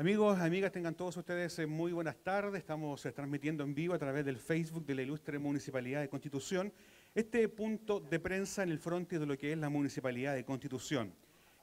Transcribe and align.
Amigos, 0.00 0.38
amigas, 0.38 0.70
tengan 0.70 0.94
todos 0.94 1.16
ustedes 1.16 1.58
eh, 1.58 1.66
muy 1.66 1.90
buenas 1.90 2.14
tardes. 2.22 2.60
Estamos 2.60 3.04
eh, 3.04 3.10
transmitiendo 3.10 3.64
en 3.64 3.74
vivo 3.74 3.94
a 3.94 3.98
través 3.98 4.24
del 4.24 4.36
Facebook 4.36 4.86
de 4.86 4.94
la 4.94 5.02
Ilustre 5.02 5.40
Municipalidad 5.40 6.00
de 6.00 6.08
Constitución 6.08 6.72
este 7.16 7.48
punto 7.48 7.98
de 7.98 8.20
prensa 8.20 8.62
en 8.62 8.70
el 8.70 8.78
frontis 8.78 9.18
de 9.18 9.26
lo 9.26 9.36
que 9.36 9.50
es 9.50 9.58
la 9.58 9.68
Municipalidad 9.68 10.36
de 10.36 10.44
Constitución. 10.44 11.12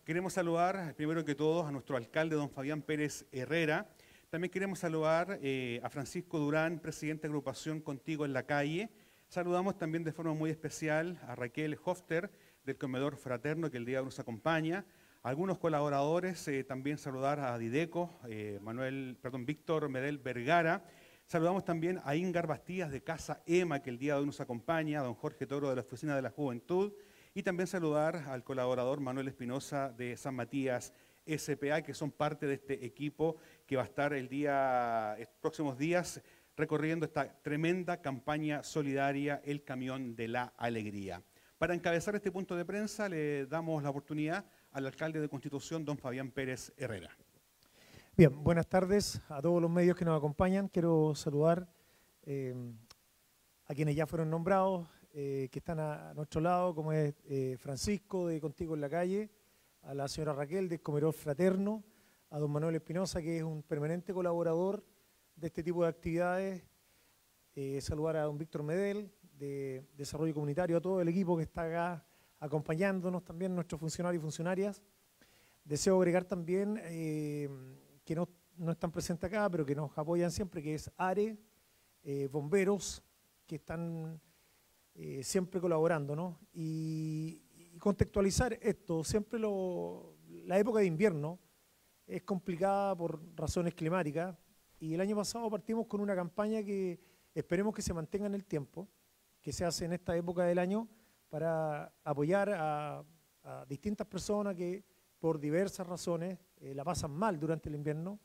Queremos 0.04 0.34
saludar, 0.34 0.96
primero 0.98 1.24
que 1.24 1.34
todo, 1.34 1.66
a 1.66 1.72
nuestro 1.72 1.96
alcalde, 1.96 2.36
don 2.36 2.50
Fabián 2.50 2.82
Pérez 2.82 3.26
Herrera. 3.32 3.88
También 4.30 4.52
queremos 4.52 4.80
saludar 4.80 5.40
eh, 5.42 5.80
a 5.82 5.90
Francisco 5.90 6.38
Durán, 6.38 6.80
presidente 6.80 7.22
de 7.22 7.28
agrupación 7.30 7.80
Contigo 7.80 8.26
en 8.26 8.34
la 8.34 8.44
Calle. 8.44 8.90
Saludamos 9.30 9.78
también 9.78 10.04
de 10.04 10.12
forma 10.12 10.34
muy 10.34 10.50
especial 10.50 11.22
a 11.26 11.36
Raquel 11.36 11.78
Hofter, 11.86 12.30
del 12.66 12.78
Comedor 12.78 13.16
Fraterno, 13.16 13.72
que 13.72 13.78
el 13.78 13.86
día 13.86 14.02
nos 14.02 14.20
acompaña 14.20 14.84
algunos 15.26 15.58
colaboradores, 15.58 16.48
eh, 16.50 16.64
también 16.64 17.00
saludar 17.00 17.40
a 17.40 17.58
Dideco, 17.58 18.12
eh, 18.30 18.60
Manuel, 18.62 19.18
perdón, 19.20 19.44
Víctor 19.44 19.90
Medel 19.90 20.20
Vergara. 20.20 20.86
Saludamos 21.26 21.66
también 21.66 22.00
a 22.06 22.16
Ingar 22.16 22.46
Bastías 22.46 22.92
de 22.92 23.02
Casa 23.02 23.42
EMA, 23.48 23.82
que 23.82 23.90
el 23.90 23.98
día 23.98 24.14
de 24.14 24.20
hoy 24.20 24.28
nos 24.28 24.40
acompaña, 24.40 25.00
a 25.00 25.04
don 25.04 25.16
Jorge 25.16 25.48
Toro 25.48 25.68
de 25.68 25.78
la 25.78 25.82
Oficina 25.82 26.16
de 26.16 26.22
la 26.22 26.30
Juventud. 26.30 26.94
Y 27.34 27.42
también 27.42 27.66
saludar 27.66 28.18
al 28.28 28.44
colaborador 28.44 29.00
Manuel 29.00 29.28
Espinosa 29.28 29.90
de 29.90 30.16
San 30.16 30.36
Matías 30.36 30.94
SPA, 31.26 31.82
que 31.82 31.96
son 31.96 32.12
parte 32.12 32.46
de 32.46 32.54
este 32.54 32.86
equipo 32.86 33.38
que 33.66 33.78
va 33.78 33.82
a 33.82 33.86
estar 33.86 34.14
el 34.14 34.30
día, 34.30 35.16
estos 35.18 35.40
próximos 35.42 35.76
días 35.76 36.22
recorriendo 36.56 37.04
esta 37.04 37.42
tremenda 37.42 38.00
campaña 38.00 38.62
solidaria, 38.62 39.42
el 39.44 39.64
Camión 39.64 40.16
de 40.16 40.28
la 40.28 40.54
Alegría. 40.56 41.24
Para 41.58 41.74
encabezar 41.74 42.14
este 42.14 42.32
punto 42.32 42.56
de 42.56 42.64
prensa 42.64 43.10
le 43.10 43.48
damos 43.48 43.82
la 43.82 43.90
oportunidad 43.90 44.46
al 44.76 44.86
alcalde 44.86 45.22
de 45.22 45.30
Constitución, 45.30 45.86
don 45.86 45.98
Fabián 45.98 46.32
Pérez 46.32 46.74
Herrera. 46.76 47.10
Bien, 48.18 48.44
buenas 48.44 48.68
tardes 48.68 49.22
a 49.30 49.42
todos 49.42 49.62
los 49.62 49.72
medios 49.72 49.96
que 49.96 50.04
nos 50.04 50.18
acompañan. 50.18 50.68
Quiero 50.68 51.16
saludar 51.16 51.66
eh, 52.24 52.54
a 53.68 53.74
quienes 53.74 53.96
ya 53.96 54.06
fueron 54.06 54.30
nombrados, 54.30 54.86
eh, 55.14 55.48
que 55.50 55.60
están 55.60 55.80
a, 55.80 56.14
nuestro 56.14 56.42
lado, 56.42 56.76
como 56.76 56.92
es 56.92 57.16
eh, 57.24 57.56
Francisco 57.58 58.28
de 58.28 58.42
Contigo 58.42 58.76
en 58.76 58.82
la 58.82 58.90
Calle, 58.90 59.30
a 59.84 59.94
la 59.94 60.10
señora 60.10 60.34
Raquel 60.34 60.68
de 60.68 60.82
Comedor 60.82 61.14
Fraterno, 61.14 61.82
a 62.30 62.38
don 62.38 62.52
Manuel 62.52 62.76
Espinosa, 62.76 63.22
que 63.22 63.38
es 63.38 63.44
un 63.44 63.64
permanente 63.64 64.14
colaborador 64.14 64.84
de 65.38 65.48
este 65.48 65.64
tipo 65.64 65.84
de 65.84 65.90
actividades, 65.90 66.64
saludar 67.80 68.18
a 68.18 68.24
don 68.24 68.38
Víctor 68.38 68.62
Medel, 68.62 69.10
de 69.38 69.88
Desarrollo 69.96 70.34
Comunitario, 70.34 70.76
a 70.76 70.82
todo 70.82 71.00
el 71.00 71.08
equipo 71.08 71.38
que 71.38 71.44
está 71.44 71.62
acá 71.64 72.06
acompañándonos 72.46 73.24
también 73.24 73.54
nuestros 73.56 73.80
funcionarios 73.80 74.22
y 74.22 74.24
funcionarias. 74.24 74.82
Deseo 75.64 75.98
agregar 75.98 76.26
también 76.26 76.80
eh, 76.84 77.50
que 78.04 78.16
no, 78.16 78.30
están 78.70 78.92
presentes 78.92 79.28
acá, 79.28 79.50
pero 79.50 79.66
que 79.66 79.76
nos 79.76 79.98
apoyan 79.98 80.32
siempre, 80.32 80.62
que 80.62 80.76
es 80.76 80.92
ARE, 80.96 81.38
eh, 82.04 82.30
bomberos, 82.32 83.04
que 83.48 83.56
están 83.56 84.22
eh, 84.94 85.24
siempre 85.24 85.60
colaborando, 85.60 86.16
¿no? 86.16 86.40
Y, 86.54 87.42
contextualizar 87.80 88.58
esto, 88.62 89.04
siempre 89.04 89.38
lo, 89.38 90.16
la 90.46 90.58
época 90.58 90.80
de 90.80 90.86
invierno 90.86 91.38
es 92.08 92.24
complicada 92.24 92.96
por 92.96 93.20
razones 93.36 93.74
climáticas 93.74 94.34
y 94.80 94.94
el 94.94 95.02
año 95.02 95.18
pasado 95.18 95.50
partimos 95.50 95.86
con 95.86 96.00
una 96.00 96.16
campaña 96.16 96.64
que 96.64 96.98
esperemos 97.34 97.76
que 97.76 97.82
se 97.82 97.94
mantenga 97.94 98.28
en 98.28 98.34
el 98.34 98.46
tiempo, 98.46 98.88
que 99.42 99.52
se 99.52 99.66
hace 99.66 99.84
en 99.84 99.92
esta 99.92 100.16
época 100.16 100.46
del 100.46 100.58
año, 100.58 100.88
para 101.30 101.92
apoyar 102.04 102.50
a, 102.54 103.04
distintas 103.68 104.08
personas 104.08 104.56
que 104.56 104.84
por 105.20 105.40
diversas 105.40 105.86
razones 105.86 106.40
eh, 106.58 106.74
la 106.74 106.84
pasan 106.84 107.12
mal 107.12 107.40
durante 107.40 107.70
el 107.70 107.76
invierno, 107.76 108.20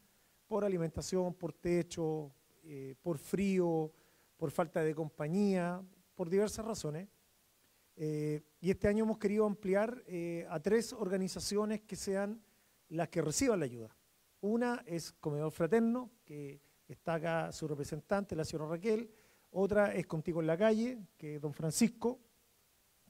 por 0.46 0.64
alimentación, 0.64 1.34
por 1.34 1.52
techo, 1.52 2.32
eh, 2.62 2.94
por 3.02 3.18
frío, 3.18 3.92
por 4.38 4.50
falta 4.50 4.82
de 4.82 4.94
compañía, 4.94 5.82
por 6.14 6.30
diversas 6.30 6.64
razones. 6.64 7.06
Eh, 7.96 8.40
y 8.60 8.70
este 8.70 8.88
año 8.88 9.04
hemos 9.04 9.18
querido 9.18 9.44
ampliar 9.44 10.02
a 10.48 10.58
tres 10.60 10.94
organizaciones 10.94 11.82
que 11.82 11.96
sean 11.96 12.42
las 12.88 13.08
que 13.08 13.20
reciban 13.20 13.58
la 13.58 13.66
ayuda. 13.66 13.94
Una 14.40 14.82
es 14.86 15.12
Comedor 15.12 15.52
Fraterno, 15.52 16.10
que 16.24 16.62
está 16.88 17.14
acá 17.14 17.52
su 17.52 17.68
representante, 17.68 18.34
la 18.34 18.44
señora 18.44 18.70
Raquel. 18.70 19.10
Otra 19.50 19.92
es 19.94 20.06
Contigo 20.06 20.40
en 20.40 20.46
la 20.46 20.56
Calle, 20.56 20.98
que 21.18 21.36
es 21.36 21.40
don 21.42 21.52
Francisco 21.52 22.20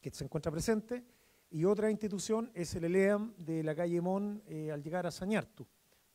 que 0.00 0.10
se 0.10 0.24
encuentra 0.24 0.50
presente, 0.50 1.04
y 1.50 1.64
otra 1.64 1.90
institución 1.90 2.50
es 2.54 2.74
el 2.76 2.84
ELEAM 2.84 3.34
de 3.36 3.64
la 3.64 3.74
calle 3.74 4.00
Mon 4.00 4.42
eh, 4.46 4.70
al 4.70 4.82
llegar 4.82 5.06
a 5.06 5.10
Sañartu, 5.10 5.66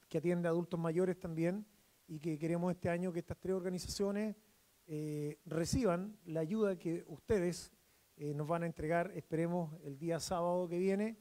que 0.07 0.19
atiende 0.19 0.47
a 0.47 0.51
adultos 0.51 0.79
mayores 0.79 1.19
también 1.19 1.65
y 2.07 2.19
que 2.19 2.37
queremos 2.39 2.71
este 2.71 2.89
año 2.89 3.11
que 3.11 3.19
estas 3.19 3.37
tres 3.37 3.53
organizaciones 3.53 4.35
eh, 4.87 5.39
reciban 5.45 6.17
la 6.25 6.39
ayuda 6.39 6.77
que 6.77 7.03
ustedes 7.07 7.73
eh, 8.15 8.33
nos 8.33 8.47
van 8.47 8.63
a 8.63 8.65
entregar, 8.65 9.11
esperemos, 9.13 9.73
el 9.83 9.97
día 9.97 10.19
sábado 10.19 10.67
que 10.69 10.77
viene, 10.77 11.17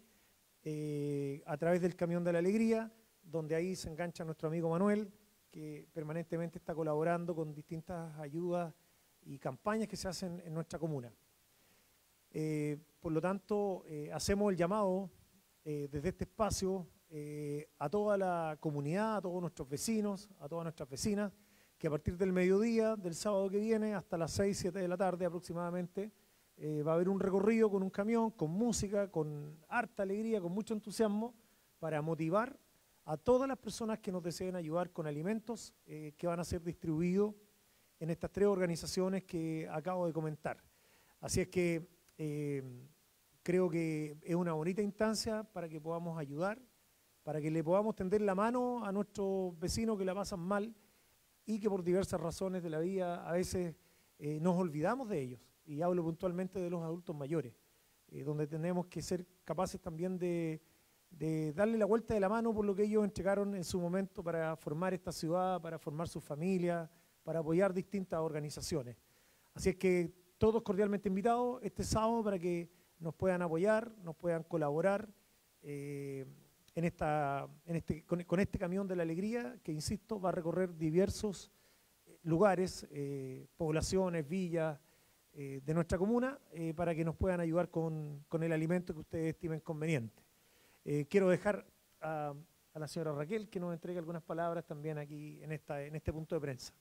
a 1.44 1.58
través 1.58 1.82
del 1.82 1.94
Camión 1.94 2.24
de 2.24 2.32
la 2.32 2.38
Alegría, 2.38 2.90
donde 3.22 3.54
ahí 3.54 3.76
se 3.76 3.90
engancha 3.90 4.24
nuestro 4.24 4.48
amigo 4.48 4.70
Manuel, 4.70 5.12
que 5.50 5.86
permanentemente 5.92 6.56
está 6.56 6.74
colaborando 6.74 7.34
con 7.34 7.52
distintas 7.52 8.18
ayudas 8.18 8.72
y 9.20 9.38
campañas 9.38 9.88
que 9.88 9.96
se 9.96 10.08
hacen 10.08 10.40
en 10.42 10.54
nuestra 10.54 10.78
comuna. 10.78 11.12
Eh, 12.36 12.78
por 12.98 13.12
lo 13.12 13.20
tanto, 13.20 13.84
eh, 13.86 14.10
hacemos 14.12 14.50
el 14.50 14.58
llamado 14.58 15.08
eh, 15.64 15.88
desde 15.90 16.08
este 16.08 16.24
espacio 16.24 16.88
a 17.78 17.88
toda 17.88 18.18
la 18.18 18.56
comunidad, 18.58 19.18
a 19.18 19.20
todos 19.20 19.40
nuestros 19.40 19.68
vecinos, 19.68 20.28
a 20.40 20.48
todas 20.48 20.64
nuestras 20.64 20.88
vecinas, 20.88 21.32
que 21.78 21.86
a 21.86 21.90
partir 21.90 22.18
del 22.18 22.32
mediodía 22.32 22.96
del 22.96 23.14
sábado 23.14 23.48
que 23.48 23.60
viene 23.60 23.94
hasta 23.94 24.18
las 24.18 24.32
6, 24.32 24.58
7 24.58 24.80
de 24.80 24.88
la 24.88 24.96
tarde 24.96 25.24
aproximadamente, 25.24 26.10
va 26.84 26.90
a 26.90 26.94
haber 26.96 27.08
un 27.08 27.20
recorrido 27.20 27.70
con 27.70 27.84
un 27.84 27.90
camión, 27.90 28.32
con 28.32 28.50
música, 28.50 29.12
con 29.12 29.56
harta 29.68 30.02
alegría, 30.02 30.40
con 30.40 30.50
mucho 30.50 30.74
entusiasmo, 30.74 31.36
para 31.78 32.02
motivar 32.02 32.58
a 33.04 33.16
todas 33.16 33.46
las 33.46 33.58
personas 33.58 34.00
que 34.00 34.10
nos 34.10 34.24
deseen 34.24 34.56
ayudar 34.56 34.90
con 34.90 35.06
alimentos 35.06 35.72
que 35.84 36.26
van 36.26 36.40
a 36.40 36.44
ser 36.44 36.64
distribuidos 36.64 37.32
en 38.00 38.10
estas 38.10 38.32
tres 38.32 38.48
organizaciones 38.48 39.22
que 39.22 39.68
acabo 39.70 40.08
de 40.08 40.12
comentar. 40.12 40.60
Así 41.20 41.40
es 41.40 41.46
que 41.46 41.93
eh, 42.18 42.62
creo 43.42 43.68
que 43.68 44.16
es 44.22 44.34
una 44.34 44.52
bonita 44.52 44.82
instancia 44.82 45.44
para 45.44 45.68
que 45.68 45.80
podamos 45.80 46.18
ayudar, 46.18 46.60
para 47.22 47.40
que 47.40 47.50
le 47.50 47.62
podamos 47.62 47.94
tender 47.94 48.20
la 48.22 48.34
mano 48.34 48.84
a 48.84 48.92
nuestros 48.92 49.58
vecinos 49.58 49.98
que 49.98 50.04
la 50.04 50.14
pasan 50.14 50.40
mal 50.40 50.74
y 51.46 51.60
que 51.60 51.68
por 51.68 51.82
diversas 51.82 52.20
razones 52.20 52.62
de 52.62 52.70
la 52.70 52.78
vida 52.78 53.28
a 53.28 53.32
veces 53.32 53.74
eh, 54.18 54.38
nos 54.40 54.56
olvidamos 54.56 55.08
de 55.08 55.20
ellos. 55.20 55.40
Y 55.66 55.82
hablo 55.82 56.02
puntualmente 56.02 56.58
de 56.58 56.70
los 56.70 56.82
adultos 56.82 57.16
mayores, 57.16 57.54
eh, 58.08 58.22
donde 58.22 58.46
tenemos 58.46 58.86
que 58.86 59.02
ser 59.02 59.26
capaces 59.44 59.80
también 59.80 60.18
de, 60.18 60.60
de 61.10 61.52
darle 61.52 61.78
la 61.78 61.86
vuelta 61.86 62.14
de 62.14 62.20
la 62.20 62.28
mano 62.28 62.52
por 62.54 62.64
lo 62.64 62.74
que 62.74 62.84
ellos 62.84 63.04
entregaron 63.04 63.54
en 63.54 63.64
su 63.64 63.80
momento 63.80 64.22
para 64.22 64.56
formar 64.56 64.94
esta 64.94 65.12
ciudad, 65.12 65.60
para 65.60 65.78
formar 65.78 66.08
su 66.08 66.20
familia, 66.20 66.90
para 67.22 67.40
apoyar 67.40 67.72
distintas 67.72 68.20
organizaciones. 68.20 68.96
Así 69.54 69.70
es 69.70 69.76
que 69.76 70.23
todos 70.38 70.62
cordialmente 70.62 71.08
invitados 71.08 71.60
este 71.62 71.84
sábado 71.84 72.22
para 72.24 72.38
que 72.38 72.68
nos 72.98 73.14
puedan 73.14 73.42
apoyar, 73.42 73.92
nos 74.02 74.16
puedan 74.16 74.42
colaborar 74.44 75.08
eh, 75.62 76.26
en 76.74 76.84
esta, 76.84 77.48
en 77.66 77.76
este, 77.76 78.04
con, 78.04 78.40
este 78.40 78.58
camión 78.58 78.88
de 78.88 78.96
la 78.96 79.02
alegría 79.02 79.58
que, 79.62 79.72
insisto, 79.72 80.20
va 80.20 80.30
a 80.30 80.32
recorrer 80.32 80.76
diversos 80.76 81.50
eh, 82.06 82.18
lugares, 82.24 82.86
eh, 82.90 83.46
poblaciones, 83.56 84.28
villas 84.28 84.78
de 85.36 85.74
nuestra 85.74 85.98
comuna, 85.98 86.38
para 86.76 86.94
que 86.94 87.04
nos 87.04 87.16
puedan 87.16 87.40
ayudar 87.40 87.68
con, 87.68 88.24
con, 88.28 88.44
el 88.44 88.52
alimento 88.52 88.94
que 88.94 89.00
ustedes 89.00 89.34
estimen 89.34 89.58
conveniente. 89.58 90.22
quiero 91.08 91.28
dejar 91.28 91.66
a, 92.00 92.32
a, 92.72 92.78
la 92.78 92.86
señora 92.86 93.14
Raquel 93.14 93.48
que 93.48 93.58
nos 93.58 93.72
entregue 93.72 93.98
algunas 93.98 94.22
palabras 94.22 94.64
también 94.64 94.96
aquí 94.96 95.42
en, 95.42 95.50
esta, 95.50 95.82
en 95.82 95.96
este 95.96 96.12
punto 96.12 96.36
de 96.36 96.40
prensa. 96.40 96.72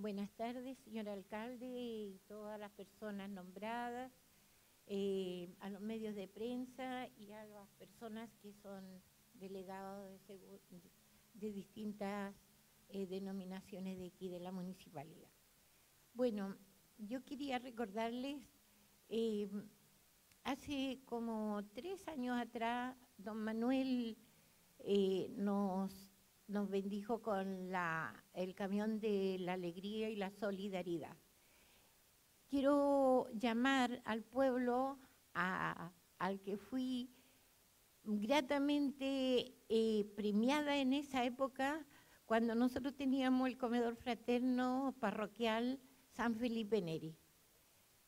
Buenas 0.00 0.30
tardes, 0.30 0.78
señor 0.78 1.10
alcalde 1.10 1.66
y 1.66 2.18
todas 2.26 2.58
las 2.58 2.70
personas 2.70 3.28
nombradas, 3.28 4.10
eh, 4.86 5.54
a 5.60 5.68
los 5.68 5.82
medios 5.82 6.14
de 6.14 6.26
prensa 6.26 7.06
y 7.18 7.32
a 7.32 7.44
las 7.44 7.68
personas 7.72 8.30
que 8.40 8.54
son 8.62 9.02
delegados 9.34 10.18
de, 10.26 11.52
distintas 11.52 12.34
eh, 12.88 13.06
denominaciones 13.08 13.98
de 13.98 14.06
aquí 14.06 14.30
de 14.30 14.40
la 14.40 14.52
municipalidad. 14.52 15.28
Bueno, 16.14 16.56
yo 16.96 17.22
quería 17.22 17.58
recordarles, 17.58 18.40
eh, 19.10 19.50
hace 20.44 21.02
como 21.04 21.62
tres 21.74 22.08
años 22.08 22.40
atrás, 22.40 22.96
don 23.18 23.36
Manuel 23.44 24.16
nos 25.36 26.09
nos 26.50 26.68
bendijo 26.68 27.22
con 27.22 27.70
el 28.34 28.54
camión 28.54 28.98
de 28.98 29.36
la 29.40 29.52
alegría 29.54 30.10
y 30.10 30.16
la 30.16 30.30
solidaridad. 30.30 31.16
Quiero 32.48 33.28
llamar 33.32 34.02
al 34.04 34.24
pueblo 34.24 34.98
al 35.32 36.40
que 36.42 36.56
fui 36.56 37.08
gratamente 38.02 39.54
eh, 39.68 40.04
premiada 40.16 40.76
en 40.78 40.92
esa 40.92 41.24
época 41.24 41.86
cuando 42.26 42.54
nosotros 42.54 42.94
teníamos 42.96 43.48
el 43.48 43.56
comedor 43.56 43.94
fraterno 43.94 44.94
parroquial 44.98 45.80
San 46.08 46.34
Felipe 46.34 46.82
Neri. 46.82 47.16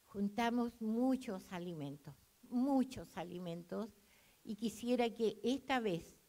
Juntamos 0.06 0.80
muchos 0.80 1.52
alimentos, 1.52 2.14
muchos 2.48 3.16
alimentos, 3.16 3.88
y 4.44 4.56
quisiera 4.56 5.08
que 5.10 5.40
esta 5.42 5.80
vez, 5.80 6.21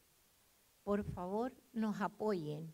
por 0.84 1.02
favor, 1.02 1.52
nos 1.72 2.00
apoyen, 2.00 2.72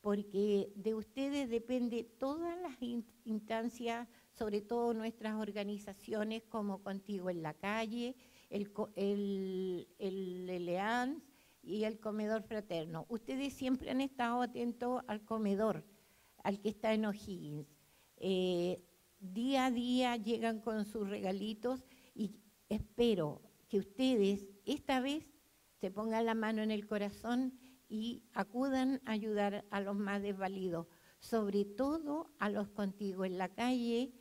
porque 0.00 0.72
de 0.74 0.94
ustedes 0.94 1.48
depende 1.48 2.04
todas 2.18 2.58
las 2.60 2.76
instancias, 3.24 4.08
sobre 4.32 4.62
todo 4.62 4.94
nuestras 4.94 5.34
organizaciones 5.34 6.42
como 6.44 6.82
Contigo 6.82 7.30
en 7.30 7.42
la 7.42 7.54
Calle, 7.54 8.16
el, 8.50 8.72
el, 8.96 9.86
y 11.62 11.84
el 11.84 11.98
comedor 12.00 12.42
fraterno. 12.42 13.06
Ustedes 13.08 13.52
siempre 13.54 13.90
han 13.90 14.00
estado 14.00 14.42
atentos 14.42 15.02
al 15.06 15.24
comedor, 15.24 15.84
al 16.42 16.60
que 16.60 16.70
está 16.70 16.92
en 16.92 17.06
O'Higgins. 17.06 17.66
Eh, 18.16 18.82
día 19.18 19.66
a 19.66 19.70
día 19.70 20.16
llegan 20.16 20.60
con 20.60 20.84
sus 20.84 21.08
regalitos 21.08 21.84
y 22.14 22.32
espero 22.68 23.40
que 23.68 23.78
ustedes 23.78 24.48
esta 24.64 25.00
vez 25.00 25.33
se 25.84 25.90
pongan 25.90 26.24
la 26.24 26.34
mano 26.34 26.62
en 26.62 26.70
el 26.70 26.86
corazón 26.86 27.52
y 27.90 28.22
acudan 28.32 29.02
a 29.04 29.12
ayudar 29.12 29.66
a 29.70 29.82
los 29.82 29.94
más 29.94 30.22
desvalidos, 30.22 30.86
sobre 31.18 31.66
todo 31.66 32.30
a 32.38 32.48
los 32.48 32.70
contigo 32.70 33.26
en 33.26 33.36
la 33.36 33.50
calle, 33.50 34.14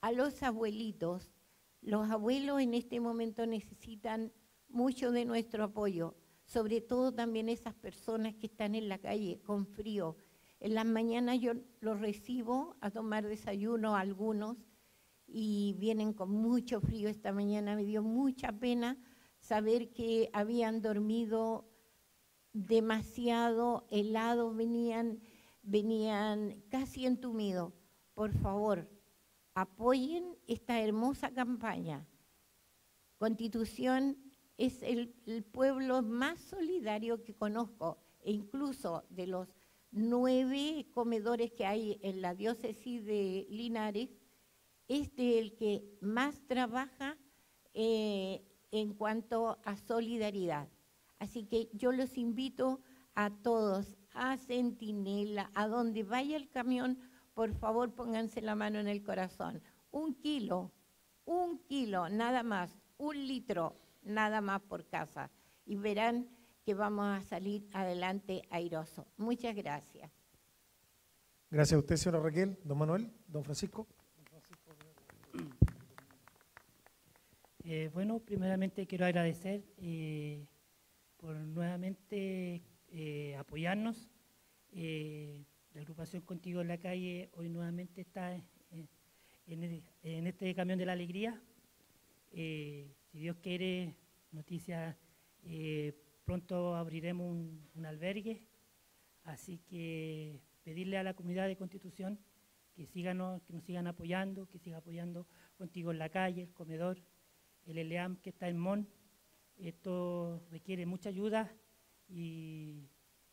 a 0.00 0.12
los 0.12 0.44
abuelitos. 0.44 1.32
Los 1.80 2.08
abuelos 2.08 2.60
en 2.60 2.72
este 2.72 3.00
momento 3.00 3.48
necesitan 3.48 4.32
mucho 4.68 5.10
de 5.10 5.24
nuestro 5.24 5.64
apoyo, 5.64 6.14
sobre 6.44 6.80
todo 6.80 7.12
también 7.12 7.48
esas 7.48 7.74
personas 7.74 8.36
que 8.36 8.46
están 8.46 8.76
en 8.76 8.88
la 8.88 8.98
calle 8.98 9.40
con 9.42 9.66
frío. 9.66 10.16
En 10.60 10.74
las 10.76 10.86
mañanas 10.86 11.40
yo 11.40 11.54
los 11.80 11.98
recibo 11.98 12.76
a 12.80 12.92
tomar 12.92 13.26
desayuno 13.26 13.96
algunos 13.96 14.56
y 15.26 15.74
vienen 15.80 16.12
con 16.12 16.30
mucho 16.30 16.80
frío. 16.80 17.08
Esta 17.08 17.32
mañana 17.32 17.74
me 17.74 17.82
dio 17.82 18.04
mucha 18.04 18.52
pena 18.52 18.96
saber 19.40 19.92
que 19.92 20.30
habían 20.32 20.82
dormido 20.82 21.68
demasiado 22.52 23.86
helado, 23.90 24.54
venían, 24.54 25.20
venían 25.62 26.62
casi 26.70 27.06
entumidos. 27.06 27.72
Por 28.14 28.32
favor, 28.32 28.88
apoyen 29.54 30.36
esta 30.46 30.80
hermosa 30.80 31.32
campaña. 31.32 32.06
Constitución 33.18 34.16
es 34.56 34.82
el, 34.82 35.14
pueblo 35.52 36.02
más 36.02 36.40
solidario 36.40 37.22
que 37.22 37.34
conozco 37.34 37.98
e 38.20 38.32
incluso 38.32 39.04
de 39.08 39.26
los 39.26 39.48
nueve 39.90 40.86
comedores 40.92 41.52
que 41.52 41.64
hay 41.64 41.98
en 42.02 42.20
la 42.20 42.34
diócesis 42.34 43.04
de 43.04 43.46
Linares, 43.50 44.10
este 44.88 45.38
es 45.38 45.44
el 45.44 45.54
que 45.54 45.96
más 46.00 46.40
trabaja 46.46 47.16
eh, 47.72 48.44
en 48.70 48.94
cuanto 48.94 49.58
a 49.64 49.76
solidaridad. 49.76 50.68
Así 51.18 51.44
que 51.44 51.68
yo 51.72 51.92
los 51.92 52.16
invito 52.16 52.80
a 53.14 53.30
todos, 53.30 53.96
a 54.12 54.36
Centinela, 54.36 55.50
a 55.54 55.66
donde 55.66 56.04
vaya 56.04 56.36
el 56.36 56.48
camión, 56.48 56.98
por 57.34 57.54
favor 57.54 57.92
pónganse 57.94 58.40
la 58.40 58.54
mano 58.54 58.78
en 58.78 58.88
el 58.88 59.02
corazón. 59.02 59.62
Un 59.90 60.14
kilo, 60.14 60.72
un 61.24 61.58
kilo, 61.58 62.08
nada 62.08 62.42
más, 62.42 62.78
un 62.96 63.16
litro, 63.26 63.76
nada 64.02 64.40
más 64.40 64.60
por 64.62 64.86
casa. 64.86 65.30
Y 65.64 65.76
verán 65.76 66.28
que 66.64 66.74
vamos 66.74 67.06
a 67.06 67.22
salir 67.22 67.66
adelante 67.72 68.42
airoso. 68.50 69.06
Muchas 69.16 69.54
gracias. 69.54 70.10
Gracias 71.50 71.76
a 71.76 71.78
usted, 71.78 71.96
señora 71.96 72.22
Raquel. 72.22 72.58
Don 72.62 72.76
Manuel, 72.78 73.10
don 73.26 73.42
Francisco. 73.42 73.86
Eh, 77.70 77.90
bueno, 77.92 78.18
primeramente 78.18 78.86
quiero 78.86 79.04
agradecer 79.04 79.62
eh, 79.76 80.46
por 81.18 81.36
nuevamente 81.36 82.62
eh, 82.90 83.36
apoyarnos. 83.36 84.08
la 84.72 85.80
agrupación 85.82 86.22
Contigo 86.22 86.62
en 86.62 86.68
la 86.68 86.78
Calle 86.78 87.28
hoy 87.34 87.50
nuevamente 87.50 88.00
está 88.00 88.34
en, 88.34 90.26
este 90.26 90.54
camión 90.54 90.78
de 90.78 90.86
la 90.86 90.92
alegría. 90.92 91.38
si 92.32 92.88
Dios 93.12 93.36
quiere, 93.42 93.94
noticias, 94.32 94.96
pronto 96.24 96.74
abriremos 96.74 97.26
un, 97.74 97.84
albergue. 97.84 98.46
Así 99.24 99.58
que 99.58 100.40
pedirle 100.64 100.96
a 100.96 101.02
la 101.02 101.12
comunidad 101.12 101.46
de 101.46 101.56
Constitución 101.58 102.18
que, 102.74 102.86
que 102.86 103.52
nos 103.52 103.62
sigan 103.62 103.86
apoyando, 103.86 104.48
que 104.48 104.58
siga 104.58 104.78
apoyando 104.78 105.26
Contigo 105.58 105.90
en 105.90 105.98
la 105.98 106.08
Calle, 106.08 106.44
el 106.44 106.54
comedor 106.54 107.02
el 107.68 107.78
ELEAM 107.78 108.16
que 108.16 108.30
está 108.30 108.48
en 108.48 108.58
MON. 108.58 108.88
Esto 109.56 110.42
requiere 110.50 110.86
mucha 110.86 111.08
ayuda 111.08 111.52
y 112.08 112.88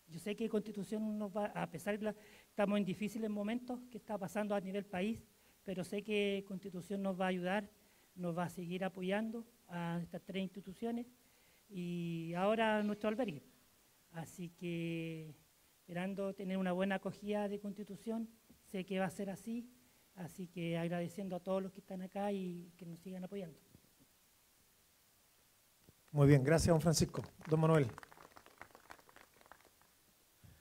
yo 0.08 0.20
sé 0.20 0.36
que 0.36 0.50
Constitución 0.50 1.18
nos 1.18 1.36
va, 1.36 1.46
a 1.48 1.70
pesar 1.70 1.98
de 1.98 2.14
que 2.14 2.20
estamos 2.50 2.78
en 2.78 2.86
difíciles 2.86 3.30
momentos 3.30 3.80
que 3.90 3.98
está 3.98 4.18
pasando 4.18 4.54
a 4.54 4.62
nivel 4.62 4.86
país, 4.86 5.26
pero 5.64 5.84
sé 5.84 6.04
que 6.04 6.44
Constitución 6.48 7.02
nos 7.02 7.20
va 7.20 7.26
a 7.26 7.30
ayudar, 7.30 7.70
nos 8.16 8.38
va 8.38 8.44
a 8.44 8.50
seguir 8.50 8.84
apoyando 8.84 9.46
a 9.68 10.00
estas 10.02 10.22
tres 10.24 10.44
instituciones 10.44 11.08
y 11.70 12.34
ahora 12.36 12.84
nuestro 12.84 13.10
albergue. 13.10 13.44
Así 14.12 14.50
que 14.50 15.36
esperando 15.80 16.34
tener 16.34 16.58
una 16.58 16.72
buena 16.72 16.96
acogida 16.96 17.50
de 17.50 17.60
Constitución, 17.60 18.30
sé 18.72 18.86
que 18.86 19.00
va 19.00 19.06
a 19.06 19.10
ser 19.10 19.30
así, 19.30 19.70
así 20.16 20.48
que 20.48 20.78
agradeciendo 20.78 21.36
a 21.36 21.40
todos 21.40 21.62
los 21.62 21.72
que 21.72 21.80
están 21.80 22.02
acá 22.02 22.32
y 22.32 22.72
que 22.78 22.86
nos 22.86 23.00
sigan 23.00 23.24
apoyando. 23.24 23.65
Muy 26.16 26.28
bien, 26.28 26.46
gracias, 26.46 26.74
don 26.74 26.80
Francisco. 26.80 27.22
Don 27.50 27.60
Manuel. 27.60 27.88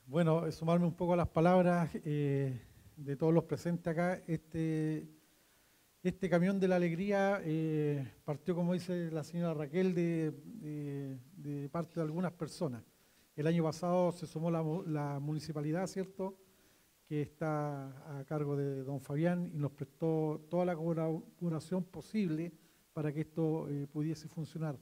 Bueno, 0.05 0.51
sumarme 0.51 0.85
un 0.85 0.97
poco 0.97 1.13
a 1.13 1.17
las 1.17 1.29
palabras 1.29 1.91
eh, 2.05 2.61
de 2.97 3.15
todos 3.15 3.33
los 3.33 3.45
presentes 3.45 3.87
acá. 3.87 4.21
Este, 4.27 5.07
este 6.03 6.29
camión 6.29 6.59
de 6.59 6.67
la 6.67 6.75
alegría 6.75 7.41
eh, 7.45 8.05
partió, 8.25 8.57
como 8.57 8.73
dice 8.73 9.13
la 9.13 9.23
señora 9.23 9.55
Raquel, 9.55 9.95
de, 9.95 11.69
parte 11.71 12.01
de 12.01 12.03
algunas 12.03 12.33
personas. 12.33 12.83
El 13.37 13.47
año 13.47 13.63
pasado 13.63 14.11
se 14.11 14.27
sumó 14.27 14.51
la, 14.51 15.21
municipalidad, 15.21 15.87
¿cierto?, 15.87 16.37
que 17.07 17.23
está 17.23 18.19
a 18.19 18.25
cargo 18.25 18.57
de 18.57 18.83
don 18.83 19.01
Fabián 19.01 19.53
y 19.55 19.59
nos 19.59 19.71
prestó 19.71 20.49
toda 20.51 20.65
la 20.65 20.75
colaboración 20.75 21.85
posible 21.85 22.53
para 22.93 23.13
que 23.13 23.21
esto 23.21 23.69
eh, 23.69 23.87
pudiese 23.87 24.27
funcionar. 24.27 24.77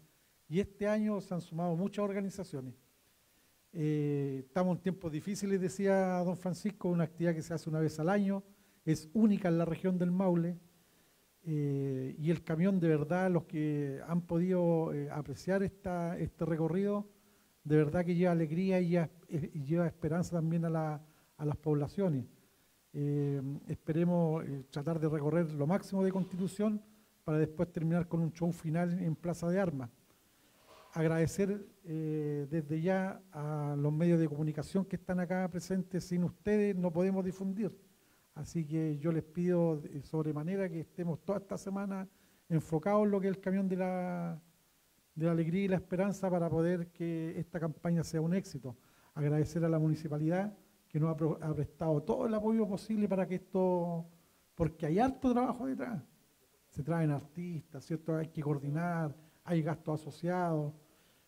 Y 0.52 0.60
este 0.60 0.86
año 0.86 1.18
se 1.22 1.32
han 1.32 1.40
sumado 1.40 1.74
muchas 1.76 2.04
organizaciones. 2.04 2.74
Eh, 3.72 4.42
estamos 4.44 4.76
en 4.76 4.82
tiempos 4.82 5.10
difíciles, 5.10 5.58
decía 5.58 6.18
don 6.18 6.36
Francisco, 6.36 6.90
una 6.90 7.04
actividad 7.04 7.34
que 7.34 7.40
se 7.40 7.54
hace 7.54 7.70
una 7.70 7.80
vez 7.80 7.98
al 7.98 8.10
año, 8.10 8.44
es 8.84 9.08
única 9.14 9.48
en 9.48 9.56
la 9.56 9.64
región 9.64 9.96
del 9.96 10.10
Maule. 10.10 10.58
Eh, 11.44 12.14
y 12.18 12.30
el 12.30 12.44
camión, 12.44 12.80
de 12.80 12.88
verdad, 12.88 13.30
los 13.30 13.44
que 13.44 14.02
han 14.06 14.20
podido 14.26 14.92
eh, 14.92 15.08
apreciar 15.10 15.62
este 15.62 16.44
recorrido, 16.44 17.08
de 17.64 17.76
verdad 17.78 18.04
que 18.04 18.14
lleva 18.14 18.32
alegría 18.32 18.78
y 18.78 18.90
lleva, 19.64 19.86
esperanza 19.86 20.32
también 20.32 20.66
a 20.66 21.00
las 21.38 21.56
poblaciones. 21.62 22.26
esperemos 22.92 24.44
tratar 24.68 25.00
de 25.00 25.08
recorrer 25.08 25.50
lo 25.54 25.66
máximo 25.66 26.04
de 26.04 26.12
Constitución 26.12 26.82
para 27.24 27.38
después 27.38 27.72
terminar 27.72 28.06
con 28.06 28.20
un 28.20 28.34
show 28.34 28.52
final 28.52 29.00
en 29.00 29.16
Plaza 29.16 29.48
de 29.48 29.58
Armas 29.58 29.88
agradecer 30.92 31.66
eh, 31.84 32.46
desde 32.50 32.80
ya 32.80 33.20
a 33.32 33.74
los 33.76 33.92
medios 33.92 34.20
de 34.20 34.28
comunicación 34.28 34.84
que 34.84 34.96
están 34.96 35.20
acá 35.20 35.48
presentes. 35.50 36.04
Sin 36.04 36.24
ustedes 36.24 36.76
no 36.76 36.92
podemos 36.92 37.24
difundir. 37.24 37.76
Así 38.34 38.66
que 38.66 38.98
yo 38.98 39.12
les 39.12 39.24
pido 39.24 39.82
sobremanera 40.02 40.68
que 40.68 40.80
estemos 40.80 41.22
toda 41.24 41.38
esta 41.38 41.58
semana 41.58 42.08
enfocados 42.48 43.04
en 43.04 43.10
lo 43.10 43.20
que 43.20 43.28
es 43.28 43.36
el 43.36 43.40
camión 43.40 43.68
de 43.68 43.76
la, 43.76 44.40
de 45.14 45.26
la 45.26 45.32
alegría 45.32 45.64
y 45.64 45.68
la 45.68 45.76
esperanza 45.76 46.30
para 46.30 46.48
poder 46.48 46.88
que 46.88 47.38
esta 47.38 47.60
campaña 47.60 48.04
sea 48.04 48.20
un 48.20 48.34
éxito. 48.34 48.76
Agradecer 49.14 49.64
a 49.64 49.68
la 49.68 49.78
municipalidad 49.78 50.56
que 50.88 51.00
nos 51.00 51.16
ha, 51.40 51.54
prestado 51.54 52.02
todo 52.02 52.26
el 52.26 52.34
apoyo 52.34 52.68
posible 52.68 53.08
para 53.08 53.26
que 53.26 53.36
esto, 53.36 54.06
porque 54.54 54.86
hay 54.86 54.98
harto 54.98 55.32
trabajo 55.32 55.66
detrás. 55.66 56.02
Se 56.68 56.82
traen 56.82 57.10
artistas, 57.10 57.84
¿cierto? 57.84 58.16
Hay 58.16 58.28
que 58.28 58.42
coordinar, 58.42 59.14
hay 59.44 59.62
gastos 59.62 60.00
asociados, 60.00 60.74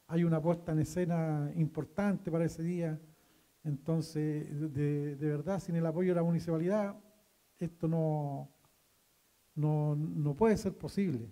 hay 0.07 0.25
una 0.25 0.41
puesta 0.41 0.73
en 0.73 0.81
escena 0.81 1.51
importante 1.57 2.31
para 2.31 2.45
ese 2.45 2.63
día. 2.63 3.01
Entonces, 3.63 4.73
de, 4.73 5.17
verdad, 5.17 5.59
sin 5.61 5.77
el 5.77 5.87
apoyo 5.87 6.11
de 6.11 6.17
la 6.17 6.23
municipalidad, 6.23 6.97
esto 7.59 7.89
no, 7.89 8.51
no, 9.55 10.35
puede 10.37 10.57
ser 10.57 10.77
posible. 10.77 11.31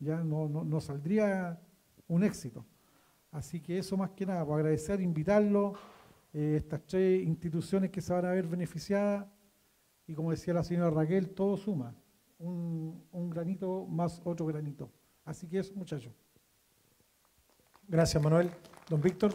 Ya 0.00 0.22
no, 0.24 0.48
no, 0.48 0.80
saldría 0.80 1.60
un 2.08 2.24
éxito. 2.24 2.66
Así 3.30 3.60
que 3.60 3.78
eso 3.78 3.96
más 3.96 4.10
que 4.10 4.26
nada, 4.26 4.44
pues 4.44 4.56
agradecer, 4.56 5.00
invitarlo, 5.00 5.74
eh, 6.32 6.56
estas 6.56 6.84
tres 6.86 7.22
instituciones 7.22 7.90
que 7.90 8.00
se 8.00 8.12
van 8.12 8.24
a 8.24 8.30
ver 8.30 8.46
beneficiadas 8.46 9.26
y 10.06 10.14
como 10.14 10.30
decía 10.30 10.54
la 10.54 10.64
señora 10.64 10.90
Raquel, 10.90 11.30
todo 11.30 11.56
suma, 11.56 11.94
un, 12.38 13.04
un 13.12 13.30
granito 13.30 13.86
más 13.86 14.20
otro 14.24 14.46
granito. 14.46 14.90
Así 15.24 15.46
que 15.46 15.58
eso, 15.58 15.74
muchachos. 15.74 16.14
Gracias, 17.90 18.22
Manuel. 18.22 18.50
Don 18.90 19.00
Víctor. 19.00 19.32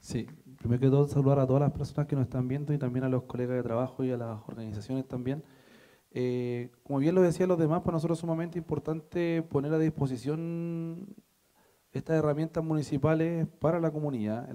Sí, 0.00 0.28
primero 0.58 0.80
que 0.80 0.86
todo 0.90 1.08
saludar 1.08 1.40
a 1.40 1.46
todas 1.46 1.62
las 1.62 1.72
personas 1.72 2.06
que 2.06 2.14
nos 2.14 2.26
están 2.26 2.46
viendo 2.46 2.72
y 2.72 2.78
también 2.78 3.04
a 3.04 3.08
los 3.08 3.24
colegas 3.24 3.56
de 3.56 3.64
trabajo 3.64 4.04
y 4.04 4.12
a 4.12 4.16
las 4.16 4.38
organizaciones 4.46 5.08
también. 5.08 5.42
Eh, 6.12 6.70
como 6.84 7.00
bien 7.00 7.16
lo 7.16 7.20
decían 7.20 7.48
los 7.48 7.58
demás, 7.58 7.80
para 7.80 7.96
nosotros 7.96 8.18
es 8.18 8.20
sumamente 8.20 8.58
importante 8.58 9.42
poner 9.42 9.72
a 9.72 9.78
disposición 9.78 11.08
estas 11.90 12.16
herramientas 12.16 12.62
municipales 12.62 13.48
para 13.58 13.80
la 13.80 13.90
comunidad. 13.90 14.48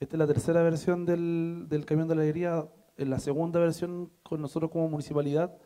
esta 0.00 0.16
es 0.16 0.18
la 0.18 0.26
tercera 0.26 0.64
versión 0.64 1.06
del, 1.06 1.66
del, 1.68 1.86
Camión 1.86 2.08
de 2.08 2.16
la 2.16 2.22
Alegría, 2.22 2.68
en 2.96 3.08
la 3.08 3.20
segunda 3.20 3.60
versión 3.60 4.10
con 4.24 4.40
nosotros 4.40 4.72
como 4.72 4.88
municipalidad 4.88 5.56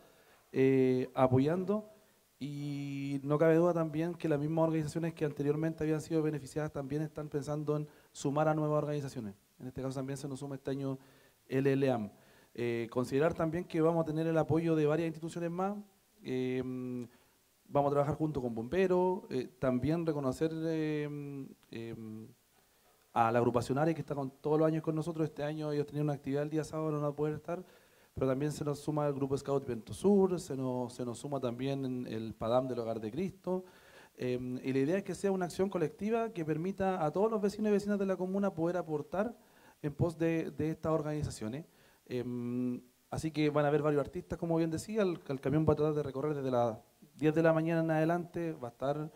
eh, 0.52 1.11
apoyando 1.14 1.93
y 2.38 3.21
no 3.23 3.38
cabe 3.38 3.55
duda 3.55 3.73
también 3.73 4.14
que 4.14 4.29
las 4.29 4.38
mismas 4.38 4.64
organizaciones 4.64 5.14
que 5.14 5.25
anteriormente 5.25 5.85
habían 5.85 6.00
sido 6.00 6.23
beneficiadas 6.23 6.73
también 6.73 7.03
están 7.03 7.29
pensando 7.29 7.76
en 7.76 7.88
sumar 8.12 8.49
a 8.49 8.55
nuevas 8.55 8.83
organizaciones. 8.83 9.35
En 9.59 9.69
este 9.69 9.83
caso 9.83 9.95
también 9.95 10.17
se 10.17 10.29
nos 10.29 10.41
suma 10.41 10.57
este 10.57 10.71
año 10.71 10.99
LLAM. 11.49 12.11
Eh, 12.55 12.88
considerar 12.91 13.35
también 13.35 13.64
que 13.64 13.81
vamos 13.81 14.03
a 14.03 14.05
tener 14.05 14.26
el 14.26 14.38
apoyo 14.38 14.76
de 14.76 14.87
varias 14.87 15.07
instituciones 15.07 15.50
más. 15.50 15.76
Eh, 16.23 16.62
vamos 17.69 17.91
a 17.91 17.93
trabajar 17.93 18.14
junto 18.17 18.43
con 18.43 18.55
bomberos. 18.55 19.23
Eh, 19.31 19.49
también 19.59 20.05
reconocer 20.07 20.50
a 23.12 23.31
la 23.31 23.38
agrupación 23.38 23.79
ARE 23.79 23.95
que 23.95 24.00
está 24.00 24.14
con 24.14 24.31
todos 24.31 24.59
los 24.59 24.67
años 24.67 24.83
con 24.83 24.95
nosotros. 24.95 25.29
Este 25.29 25.43
año 25.43 25.73
ellos 25.73 25.87
tenían 25.87 26.05
una 26.05 26.14
actividad 26.14 26.43
el 26.43 26.50
día 26.50 26.64
sábado, 26.64 26.91
no 26.91 27.00
van 27.00 27.11
a 27.11 27.17
poder 27.17 27.35
estar. 27.35 27.64
Pero 28.14 28.28
también 28.28 28.52
se 28.52 28.64
nos 28.64 28.78
suma 28.78 29.09
el 29.09 29.14
Grupo 29.14 29.37
Scout 29.37 29.66
Viento 29.66 29.92
Sur, 29.92 30.38
se 30.40 30.56
nos, 30.56 30.94
se 30.94 31.04
nos 31.04 31.18
suma 31.18 31.40
también 31.40 32.06
el 32.06 32.33
PADAM 32.35 32.68
del 32.68 32.78
Hogar 32.78 33.00
de 33.00 33.11
Cristo. 33.11 33.64
y 34.16 34.73
la 34.73 34.78
idea 34.78 34.99
es 34.99 35.02
que 35.02 35.16
sea 35.16 35.33
una 35.33 35.47
acción 35.47 35.68
colectiva 35.68 36.30
que 36.30 36.44
permita 36.44 37.04
a 37.04 37.11
todos 37.11 37.28
los 37.28 37.40
vecinos 37.40 37.71
y 37.71 37.73
vecinas 37.73 37.99
de 37.99 38.06
la 38.06 38.16
comuna 38.16 38.54
poder 38.54 38.76
aportar 38.76 39.37
en 39.83 39.92
pos 39.92 40.16
de, 40.16 40.52
de 40.52 40.71
estas 40.71 40.92
organizaciones. 40.92 41.66
Em, 42.06 42.80
así 43.11 43.30
que 43.33 43.50
van 43.50 43.64
a 43.64 43.68
haber 43.68 43.83
varios 43.83 44.00
artistas, 44.00 44.38
como 44.38 44.56
bien 44.56 44.71
decía, 44.71 45.02
el, 45.02 45.40
camión 45.40 45.66
va 45.68 45.73
a 45.73 45.76
tratar 45.76 45.94
de 45.94 46.02
recorrer 46.02 46.35
desde 46.35 46.50
las 46.50 46.78
10 47.16 47.35
de 47.35 47.42
la 47.42 47.52
mañana 47.52 47.80
en 47.80 47.90
adelante, 47.90 48.52
va 48.52 48.68
a 48.68 48.71
estar 48.71 49.11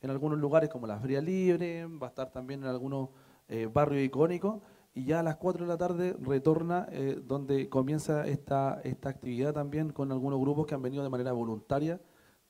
en 0.00 0.10
algunos 0.10 0.38
lugares 0.38 0.68
como 0.68 0.86
la 0.86 0.98
Fría 0.98 1.20
Libre, 1.20 1.86
va 1.86 2.08
a 2.08 2.10
estar 2.10 2.30
también 2.30 2.62
en 2.62 2.68
algunos 2.68 3.10
eh, 3.48 3.68
barrios 3.72 4.04
icónicos, 4.04 4.60
y 4.94 5.04
ya 5.04 5.20
a 5.20 5.22
las 5.22 5.36
4 5.36 5.64
de 5.64 5.68
la 5.68 5.78
tarde 5.78 6.16
retorna 6.20 6.86
eh, 6.90 7.20
donde 7.24 7.68
comienza 7.68 8.26
esta, 8.26 8.80
esta 8.84 9.08
actividad 9.08 9.54
también 9.54 9.90
con 9.90 10.12
algunos 10.12 10.40
grupos 10.40 10.66
que 10.66 10.74
han 10.74 10.82
venido 10.82 11.02
de 11.02 11.08
manera 11.08 11.32
voluntaria 11.32 12.00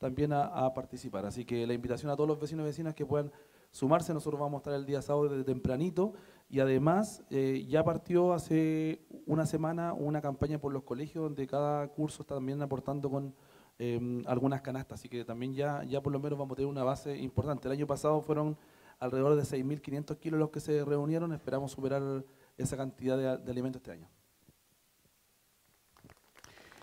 también 0.03 0.33
a, 0.33 0.73
participar. 0.73 1.25
Así 1.25 1.45
que 1.45 1.65
la 1.65 1.73
invitación 1.73 2.11
a 2.11 2.15
todos 2.17 2.27
los 2.27 2.37
vecinos 2.37 2.63
y 2.63 2.67
vecinas 2.67 2.93
que 2.93 3.05
puedan 3.05 3.31
sumarse, 3.71 4.13
nosotros 4.13 4.37
vamos 4.37 4.55
a 4.55 4.59
estar 4.59 4.73
el 4.73 4.85
día 4.85 5.01
sábado 5.01 5.29
desde 5.29 5.45
tempranito, 5.45 6.13
y 6.49 6.59
además 6.59 7.23
eh, 7.29 7.65
ya 7.69 7.85
partió 7.85 8.33
hace 8.33 8.99
una 9.25 9.45
semana 9.45 9.93
una 9.93 10.21
campaña 10.21 10.59
por 10.59 10.73
los 10.73 10.83
colegios 10.83 11.23
donde 11.23 11.47
cada 11.47 11.87
curso 11.87 12.23
está 12.23 12.35
también 12.35 12.61
aportando 12.61 13.09
con 13.09 13.33
em, 13.79 14.23
algunas 14.27 14.61
canastas, 14.61 14.99
así 14.99 15.07
que 15.07 15.23
también 15.23 15.53
ya, 15.53 15.85
ya 15.85 16.01
por 16.01 16.11
lo 16.11 16.19
menos 16.19 16.37
vamos 16.37 16.51
a 16.51 16.55
tener 16.57 16.69
una 16.69 16.83
base 16.83 17.17
importante. 17.17 17.69
El 17.69 17.71
año 17.71 17.87
pasado 17.87 18.21
fueron 18.21 18.57
alrededor 19.03 19.35
de 19.35 19.43
6.500 19.43 20.17
kilos 20.17 20.39
los 20.39 20.49
que 20.49 20.61
se 20.61 20.85
reunieron, 20.85 21.33
esperamos 21.33 21.71
superar 21.71 22.23
esa 22.57 22.77
cantidad 22.77 23.17
de, 23.37 23.51
alimentos 23.51 23.81
este 23.81 23.91
año. 23.91 24.07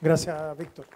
Gracias, 0.02 0.58
Víctor. 0.58 0.86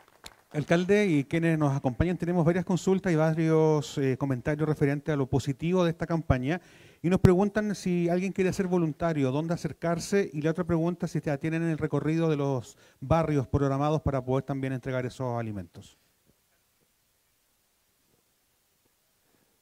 Alcalde 0.51 1.07
y 1.07 1.25
quienes 1.25 1.59
nos 1.59 1.75
acompañan, 1.75 2.17
tenemos 2.17 2.45
varias 2.45 2.65
consultas 2.65 3.13
y 3.13 3.17
varios 3.17 3.99
eh, 3.99 4.17
comentarios 4.17 4.69
referentes 4.69 5.13
a 5.13 5.17
lo 5.17 5.27
positivo 5.27 5.83
de 5.83 5.91
esta 5.91 6.07
campaña 6.07 6.61
y 7.03 7.09
nos 7.09 7.21
preguntan 7.21 7.75
si 7.75 8.09
alguien 8.09 8.33
quiere 8.33 8.53
ser 8.53 8.67
voluntario, 8.67 9.33
dónde 9.33 9.55
acercarse. 9.55 10.31
Y 10.33 10.43
la 10.43 10.51
otra 10.51 10.65
pregunta, 10.65 11.09
si 11.09 11.21
tienen 11.21 11.63
el 11.63 11.79
recorrido 11.79 12.29
de 12.29 12.37
los 12.37 12.77
barrios 13.01 13.49
programados 13.49 14.03
para 14.03 14.25
poder 14.25 14.45
también 14.45 14.75
entregar 14.75 15.05
esos 15.07 15.39
alimentos. 15.39 15.99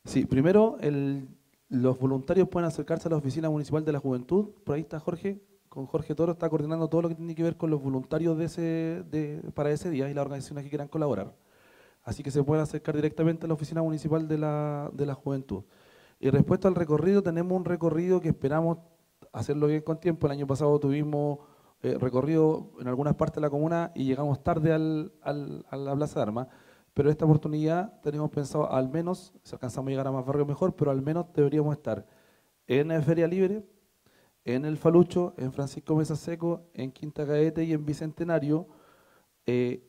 Sí, 0.04 0.26
primero, 0.26 0.78
los 1.73 1.99
voluntarios 1.99 2.49
pueden 2.49 2.69
acercarse 2.69 3.09
a 3.09 3.11
la 3.11 3.17
Oficina 3.17 3.49
Municipal 3.49 3.83
de 3.83 3.93
la 3.93 3.99
Juventud. 3.99 4.50
Por 4.62 4.75
ahí 4.75 4.83
está 4.83 5.00
Jorge, 5.00 5.41
con 5.71 5.87
Jorge 5.87 6.14
Toro, 6.14 6.33
está 6.33 6.50
coordinando 6.50 6.87
todo 6.87 7.00
lo 7.00 7.09
que 7.09 7.14
tiene 7.14 7.35
que 7.35 7.43
ver 7.43 7.57
con 7.57 7.71
los 7.71 7.83
voluntarios 7.83 8.37
de 8.37 8.45
ese, 8.45 8.61
de, 9.11 9.41
para 9.55 9.71
ese 9.71 9.88
día 9.88 10.11
y 10.11 10.12
las 10.12 10.26
organizaciones 10.26 10.64
que 10.64 10.69
quieran 10.69 10.88
colaborar. 10.88 11.35
Así 12.05 12.23
que 12.23 12.31
se 12.31 12.45
pueden 12.45 12.62
acercar 12.62 12.95
directamente 12.95 13.47
a 13.47 13.49
la 13.49 13.55
Oficina 13.55 13.81
Municipal 13.81 14.29
de 14.29 14.37
la, 14.37 14.91
de 14.93 15.07
la 15.07 15.14
Juventud. 15.14 15.62
Y 16.21 16.29
respecto 16.29 16.69
al 16.69 16.75
recorrido, 16.75 17.23
tenemos 17.23 17.57
un 17.57 17.64
recorrido 17.64 18.21
que 18.21 18.29
esperamos 18.29 18.76
hacerlo 19.33 19.67
bien 19.67 19.81
con 19.81 19.99
tiempo. 19.99 20.26
El 20.26 20.33
año 20.33 20.47
pasado 20.47 20.79
tuvimos 20.79 21.38
eh, 21.83 21.97
recorrido 21.99 22.73
en 22.81 22.88
algunas 22.88 23.14
partes 23.14 23.37
de 23.37 23.41
la 23.41 23.50
comuna 23.50 23.93
y 23.95 24.05
llegamos 24.05 24.43
tarde 24.45 24.75
al, 24.75 25.11
a 25.23 25.33
la 25.76 25.97
Plaza 25.97 26.17
de 26.17 26.23
Armas. 26.23 26.49
Pero 26.94 27.11
esta 27.11 27.25
oportunidad 27.25 28.00
tenemos 28.00 28.30
pensado 28.30 28.70
al 28.70 28.88
menos, 28.88 29.32
si 29.42 29.54
alcanzamos 29.54 29.88
a 29.88 29.90
llegar 29.90 30.06
a 30.06 30.12
más 30.12 30.26
barrios 30.26 30.46
mejor, 30.46 30.75
pero 30.76 30.90
al 30.90 31.00
menos 31.00 31.26
deberíamos 31.32 31.76
estar 31.76 32.06
en 32.66 33.02
Feria 33.02 33.26
Libre, 33.26 33.64
en 34.44 34.64
El 34.64 34.76
Falucho, 34.76 35.34
en 35.37 35.52
Francisco 35.52 35.94
Mesa 35.94 36.16
Seco, 36.16 36.68
en 36.75 36.92
Quinta 36.92 37.25
Gaete 37.25 37.64
y 37.64 37.72
en 37.72 37.84
Bicentenario. 37.84 38.68
Eh, 39.46 39.88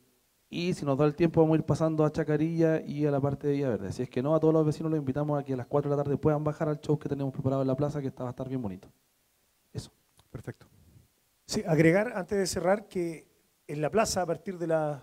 y 0.49 0.73
si 0.73 0.85
nos 0.85 0.97
da 0.97 1.05
el 1.05 1.15
tiempo 1.15 1.41
vamos 1.41 1.55
a 1.55 1.57
ir 1.57 1.65
pasando 1.65 2.05
a 2.05 2.11
Chacarilla 2.11 2.79
y 2.81 3.05
a 3.05 3.11
la 3.11 3.19
parte 3.19 3.47
de 3.47 3.53
Villaverde. 3.53 3.91
Si 3.91 4.03
es 4.03 4.09
que 4.09 4.21
no, 4.21 4.35
a 4.35 4.39
todos 4.39 4.53
los 4.53 4.65
vecinos 4.65 4.91
los 4.91 4.99
invitamos 4.99 5.39
a 5.39 5.43
que 5.43 5.53
a 5.53 5.57
las 5.57 5.65
4 5.67 5.89
de 5.89 5.97
la 5.97 6.03
tarde 6.03 6.17
puedan 6.17 6.43
bajar 6.43 6.69
al 6.69 6.79
show 6.79 6.97
que 6.99 7.09
tenemos 7.09 7.33
preparado 7.33 7.63
en 7.63 7.67
la 7.67 7.75
plaza, 7.75 8.01
que 8.01 8.07
está, 8.07 8.23
va 8.23 8.29
a 8.29 8.31
estar 8.31 8.47
bien 8.47 8.61
bonito. 8.61 8.87
Eso. 9.73 9.91
Perfecto. 10.29 10.67
Sí, 11.47 11.63
agregar 11.65 12.13
antes 12.15 12.37
de 12.37 12.45
cerrar 12.45 12.87
que 12.87 13.27
en 13.67 13.81
la 13.81 13.89
plaza 13.89 14.21
a 14.21 14.25
partir 14.25 14.57
de 14.57 14.67
las 14.67 15.01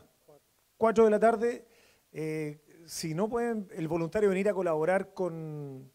4 0.77 1.05
de 1.05 1.11
la 1.11 1.19
tarde, 1.19 1.67
eh, 2.13 2.61
si 2.87 3.15
no 3.15 3.29
pueden 3.29 3.69
el 3.73 3.89
voluntario 3.89 4.29
venir 4.29 4.49
a 4.49 4.55
colaborar 4.55 5.15
con 5.15 5.91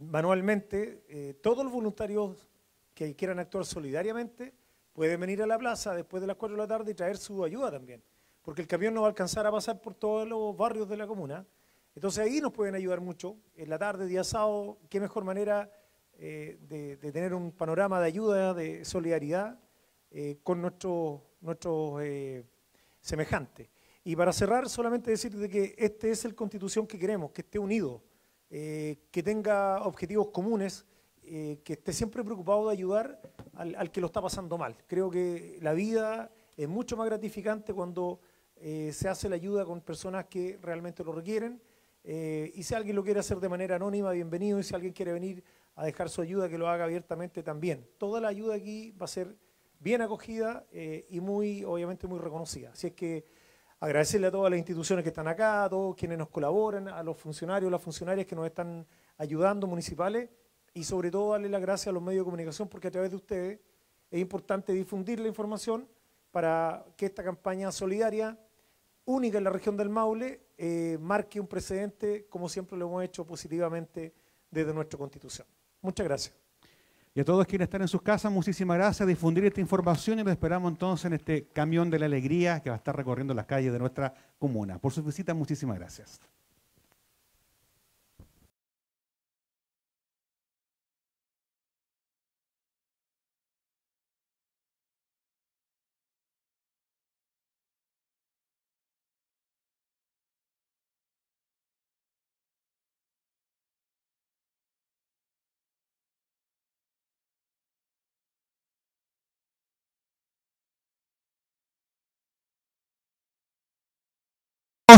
manualmente, 0.00 1.04
eh, 1.08 1.34
todos 1.42 1.64
los 1.64 1.72
voluntarios 1.72 2.48
que 2.94 3.14
quieran 3.16 3.38
actuar 3.38 3.64
solidariamente 3.64 4.54
pueden 4.92 5.20
venir 5.20 5.42
a 5.42 5.46
la 5.46 5.58
plaza 5.58 5.94
después 5.94 6.20
de 6.20 6.26
las 6.26 6.36
4 6.36 6.56
de 6.56 6.62
la 6.62 6.68
tarde 6.68 6.92
y 6.92 6.94
traer 6.94 7.16
su 7.16 7.42
ayuda 7.44 7.70
también 7.70 8.02
porque 8.42 8.62
el 8.62 8.68
camión 8.68 8.94
no 8.94 9.02
va 9.02 9.08
a 9.08 9.10
alcanzar 9.10 9.46
a 9.46 9.52
pasar 9.52 9.80
por 9.80 9.94
todos 9.94 10.26
los 10.26 10.56
barrios 10.56 10.88
de 10.88 10.96
la 10.96 11.06
comuna. 11.06 11.46
Entonces 11.94 12.24
ahí 12.24 12.40
nos 12.40 12.52
pueden 12.52 12.74
ayudar 12.74 13.00
mucho. 13.00 13.36
En 13.54 13.68
la 13.68 13.78
tarde, 13.78 14.06
día 14.06 14.24
sábado, 14.24 14.78
qué 14.88 15.00
mejor 15.00 15.24
manera 15.24 15.70
eh, 16.14 16.58
de, 16.62 16.96
tener 17.12 17.34
un 17.34 17.52
panorama 17.52 18.00
de 18.00 18.06
ayuda, 18.06 18.54
de 18.54 18.84
solidaridad 18.84 19.58
eh, 20.10 20.38
con 20.42 20.60
nuestros 20.60 21.20
nuestro, 21.40 22.00
eh, 22.00 22.44
semejantes. 23.00 23.68
Y 24.10 24.16
para 24.16 24.32
cerrar, 24.32 24.68
solamente 24.68 25.12
decir 25.12 25.36
de 25.36 25.48
que 25.48 25.72
este 25.78 26.10
es 26.10 26.24
el 26.24 26.34
constitución 26.34 26.84
que 26.84 26.98
queremos, 26.98 27.30
que 27.30 27.42
esté 27.42 27.60
unido, 27.60 28.02
que 28.48 29.22
tenga 29.22 29.84
objetivos 29.84 30.30
comunes, 30.30 30.84
que 31.22 31.62
esté 31.64 31.92
siempre 31.92 32.24
preocupado 32.24 32.66
de 32.66 32.72
ayudar 32.72 33.20
al, 33.54 33.76
al 33.76 33.92
que 33.92 34.00
lo 34.00 34.08
está 34.08 34.20
pasando 34.20 34.58
mal. 34.58 34.76
Creo 34.88 35.12
que 35.12 35.58
la 35.62 35.74
vida 35.74 36.32
es 36.56 36.68
mucho 36.68 36.96
más 36.96 37.06
gratificante 37.06 37.72
cuando 37.72 38.18
eh, 38.56 38.90
se 38.92 39.08
hace 39.08 39.28
la 39.28 39.36
ayuda 39.36 39.64
con 39.64 39.80
personas 39.80 40.24
que 40.24 40.58
realmente 40.60 41.04
lo 41.04 41.12
requieren. 41.12 41.62
Eh, 42.02 42.50
y 42.56 42.64
si 42.64 42.74
alguien 42.74 42.96
lo 42.96 43.04
quiere 43.04 43.20
hacer 43.20 43.38
de 43.38 43.48
manera 43.48 43.76
anónima, 43.76 44.10
bienvenido. 44.10 44.58
Y 44.58 44.64
si 44.64 44.74
alguien 44.74 44.92
quiere 44.92 45.12
venir 45.12 45.44
a 45.76 45.84
dejar 45.84 46.10
su 46.10 46.20
ayuda, 46.20 46.48
que 46.48 46.58
lo 46.58 46.68
haga 46.68 46.82
abiertamente 46.82 47.44
también. 47.44 47.86
Toda 47.96 48.20
la 48.20 48.26
ayuda 48.26 48.56
aquí 48.56 48.90
va 48.90 49.04
a 49.04 49.08
ser 49.08 49.36
bien 49.78 50.02
acogida 50.02 50.66
eh, 50.72 51.06
y 51.10 51.20
muy, 51.20 51.62
obviamente, 51.62 52.08
muy 52.08 52.18
reconocida. 52.18 52.72
Así 52.72 52.88
es 52.88 52.94
que 52.94 53.38
agradecerle 53.80 54.26
a 54.26 54.30
todas 54.30 54.50
las 54.50 54.58
instituciones 54.58 55.02
que 55.02 55.08
están 55.08 55.26
acá, 55.26 55.64
a 55.64 55.70
todos 55.70 55.96
quienes 55.96 56.18
nos 56.18 56.28
colaboran, 56.28 56.88
a 56.88 57.02
los 57.02 57.16
funcionarios, 57.16 57.72
las 57.72 57.82
funcionarias 57.82 58.26
que 58.26 58.36
nos 58.36 58.46
están 58.46 58.86
ayudando, 59.16 59.66
municipales, 59.66 60.28
y 60.74 60.84
sobre 60.84 61.10
todo 61.10 61.32
darle 61.32 61.48
las 61.48 61.60
gracias 61.60 61.88
a 61.88 61.92
los 61.92 62.02
medios 62.02 62.20
de 62.20 62.24
comunicación, 62.26 62.68
porque 62.68 62.88
a 62.88 62.90
través 62.90 63.10
de 63.10 63.16
ustedes 63.16 63.60
es 64.10 64.20
importante 64.20 64.72
difundir 64.72 65.18
la 65.18 65.28
información 65.28 65.88
para 66.30 66.84
que 66.96 67.06
esta 67.06 67.24
campaña 67.24 67.72
solidaria 67.72 68.38
única 69.04 69.38
en 69.38 69.44
la 69.44 69.50
región 69.50 69.76
del 69.76 69.88
Maule, 69.88 70.42
eh, 70.58 70.98
marque 71.00 71.40
un 71.40 71.46
precedente, 71.46 72.26
como 72.28 72.48
siempre 72.48 72.78
lo 72.78 72.86
hemos 72.86 73.04
hecho 73.04 73.26
positivamente 73.26 74.14
desde 74.50 74.74
nuestra 74.74 74.98
Constitución. 74.98 75.46
Muchas 75.80 76.06
gracias. 76.06 76.49
Y 77.12 77.20
a 77.20 77.24
todos 77.24 77.44
quienes 77.46 77.66
están 77.66 77.82
en 77.82 77.88
sus 77.88 78.02
casas, 78.02 78.30
muchísimas 78.30 78.76
gracias. 78.76 79.08
Difundir 79.08 79.44
esta 79.44 79.60
información 79.60 80.20
y 80.20 80.22
lo 80.22 80.30
esperamos 80.30 80.70
entonces 80.70 81.06
en 81.06 81.14
este 81.14 81.48
camión 81.48 81.90
de 81.90 81.98
la 81.98 82.06
alegría 82.06 82.60
que 82.60 82.70
va 82.70 82.76
a 82.76 82.78
estar 82.78 82.96
recorriendo 82.96 83.34
las 83.34 83.46
calles 83.46 83.72
de 83.72 83.78
nuestra 83.80 84.14
comuna. 84.38 84.78
Por 84.78 84.92
su 84.92 85.02
visita, 85.02 85.34
muchísimas 85.34 85.76
gracias. 85.76 86.20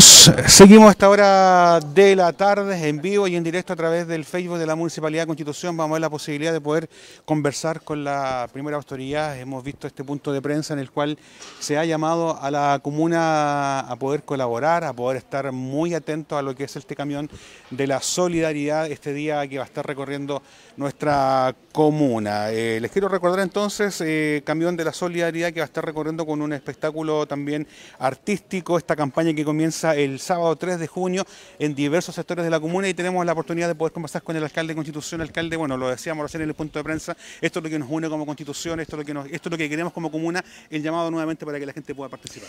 Seguimos 0.01 0.87
a 0.87 0.91
esta 0.91 1.07
hora 1.07 1.79
de 1.79 2.15
la 2.15 2.33
tarde 2.33 2.87
en 2.87 2.99
vivo 2.99 3.27
y 3.27 3.35
en 3.35 3.43
directo 3.43 3.73
a 3.73 3.75
través 3.75 4.07
del 4.07 4.25
Facebook 4.25 4.57
de 4.57 4.65
la 4.65 4.75
Municipalidad 4.75 5.23
de 5.23 5.27
Constitución. 5.27 5.77
Vamos 5.77 5.91
a 5.91 5.95
ver 5.95 6.01
la 6.01 6.09
posibilidad 6.09 6.51
de 6.51 6.59
poder 6.59 6.89
conversar 7.25 7.81
con 7.81 8.03
la 8.03 8.49
primera 8.51 8.77
autoridad. 8.77 9.37
Hemos 9.37 9.63
visto 9.63 9.85
este 9.85 10.03
punto 10.03 10.33
de 10.33 10.41
prensa 10.41 10.73
en 10.73 10.79
el 10.79 10.89
cual 10.89 11.19
se 11.59 11.77
ha 11.77 11.85
llamado 11.85 12.41
a 12.41 12.49
la 12.49 12.79
comuna 12.81 13.81
a 13.81 13.95
poder 13.97 14.23
colaborar, 14.23 14.83
a 14.83 14.93
poder 14.93 15.17
estar 15.17 15.51
muy 15.51 15.93
atento 15.93 16.37
a 16.37 16.41
lo 16.41 16.55
que 16.55 16.63
es 16.63 16.75
este 16.75 16.95
camión 16.95 17.29
de 17.69 17.85
la 17.85 18.01
solidaridad 18.01 18.89
este 18.89 19.13
día 19.13 19.47
que 19.47 19.57
va 19.57 19.63
a 19.63 19.67
estar 19.67 19.85
recorriendo 19.85 20.41
nuestra 20.75 21.53
comuna. 21.71 22.49
Eh, 22.51 22.79
les 22.81 22.89
quiero 22.89 23.09
recordar 23.09 23.41
entonces, 23.41 24.01
eh, 24.01 24.41
Camión 24.43 24.75
de 24.75 24.85
la 24.85 24.93
Solidaridad 24.93 25.51
que 25.51 25.59
va 25.59 25.65
a 25.65 25.67
estar 25.67 25.85
recorriendo 25.85 26.25
con 26.25 26.41
un 26.41 26.53
espectáculo 26.53 27.27
también 27.27 27.67
artístico, 27.99 28.77
esta 28.77 28.95
campaña 28.95 29.33
que 29.33 29.45
comienza 29.45 29.82
el 29.91 30.19
sábado 30.19 30.55
3 30.55 30.79
de 30.79 30.87
junio 30.87 31.25
en 31.59 31.75
diversos 31.75 32.15
sectores 32.15 32.45
de 32.45 32.49
la 32.49 32.59
comuna 32.59 32.87
y 32.87 32.93
tenemos 32.93 33.25
la 33.25 33.33
oportunidad 33.33 33.67
de 33.67 33.75
poder 33.75 33.91
conversar 33.91 34.23
con 34.23 34.35
el 34.35 34.43
alcalde 34.43 34.71
de 34.71 34.75
Constitución, 34.75 35.19
alcalde, 35.19 35.57
bueno, 35.57 35.75
lo 35.75 35.89
decíamos 35.89 36.23
recién 36.23 36.43
en 36.43 36.49
el 36.49 36.55
punto 36.55 36.79
de 36.79 36.83
prensa, 36.83 37.17
esto 37.41 37.59
es 37.59 37.63
lo 37.63 37.69
que 37.69 37.77
nos 37.77 37.89
une 37.89 38.07
como 38.07 38.25
Constitución, 38.25 38.79
esto 38.79 38.95
es 38.99 39.05
lo 39.07 39.23
que, 39.23 39.35
esto 39.35 39.49
es 39.49 39.51
lo 39.51 39.57
que 39.57 39.69
queremos 39.69 39.91
como 39.91 40.09
comuna, 40.09 40.43
el 40.69 40.81
llamado 40.81 41.11
nuevamente 41.11 41.45
para 41.45 41.59
que 41.59 41.65
la 41.65 41.73
gente 41.73 41.93
pueda 41.93 42.09
participar. 42.09 42.47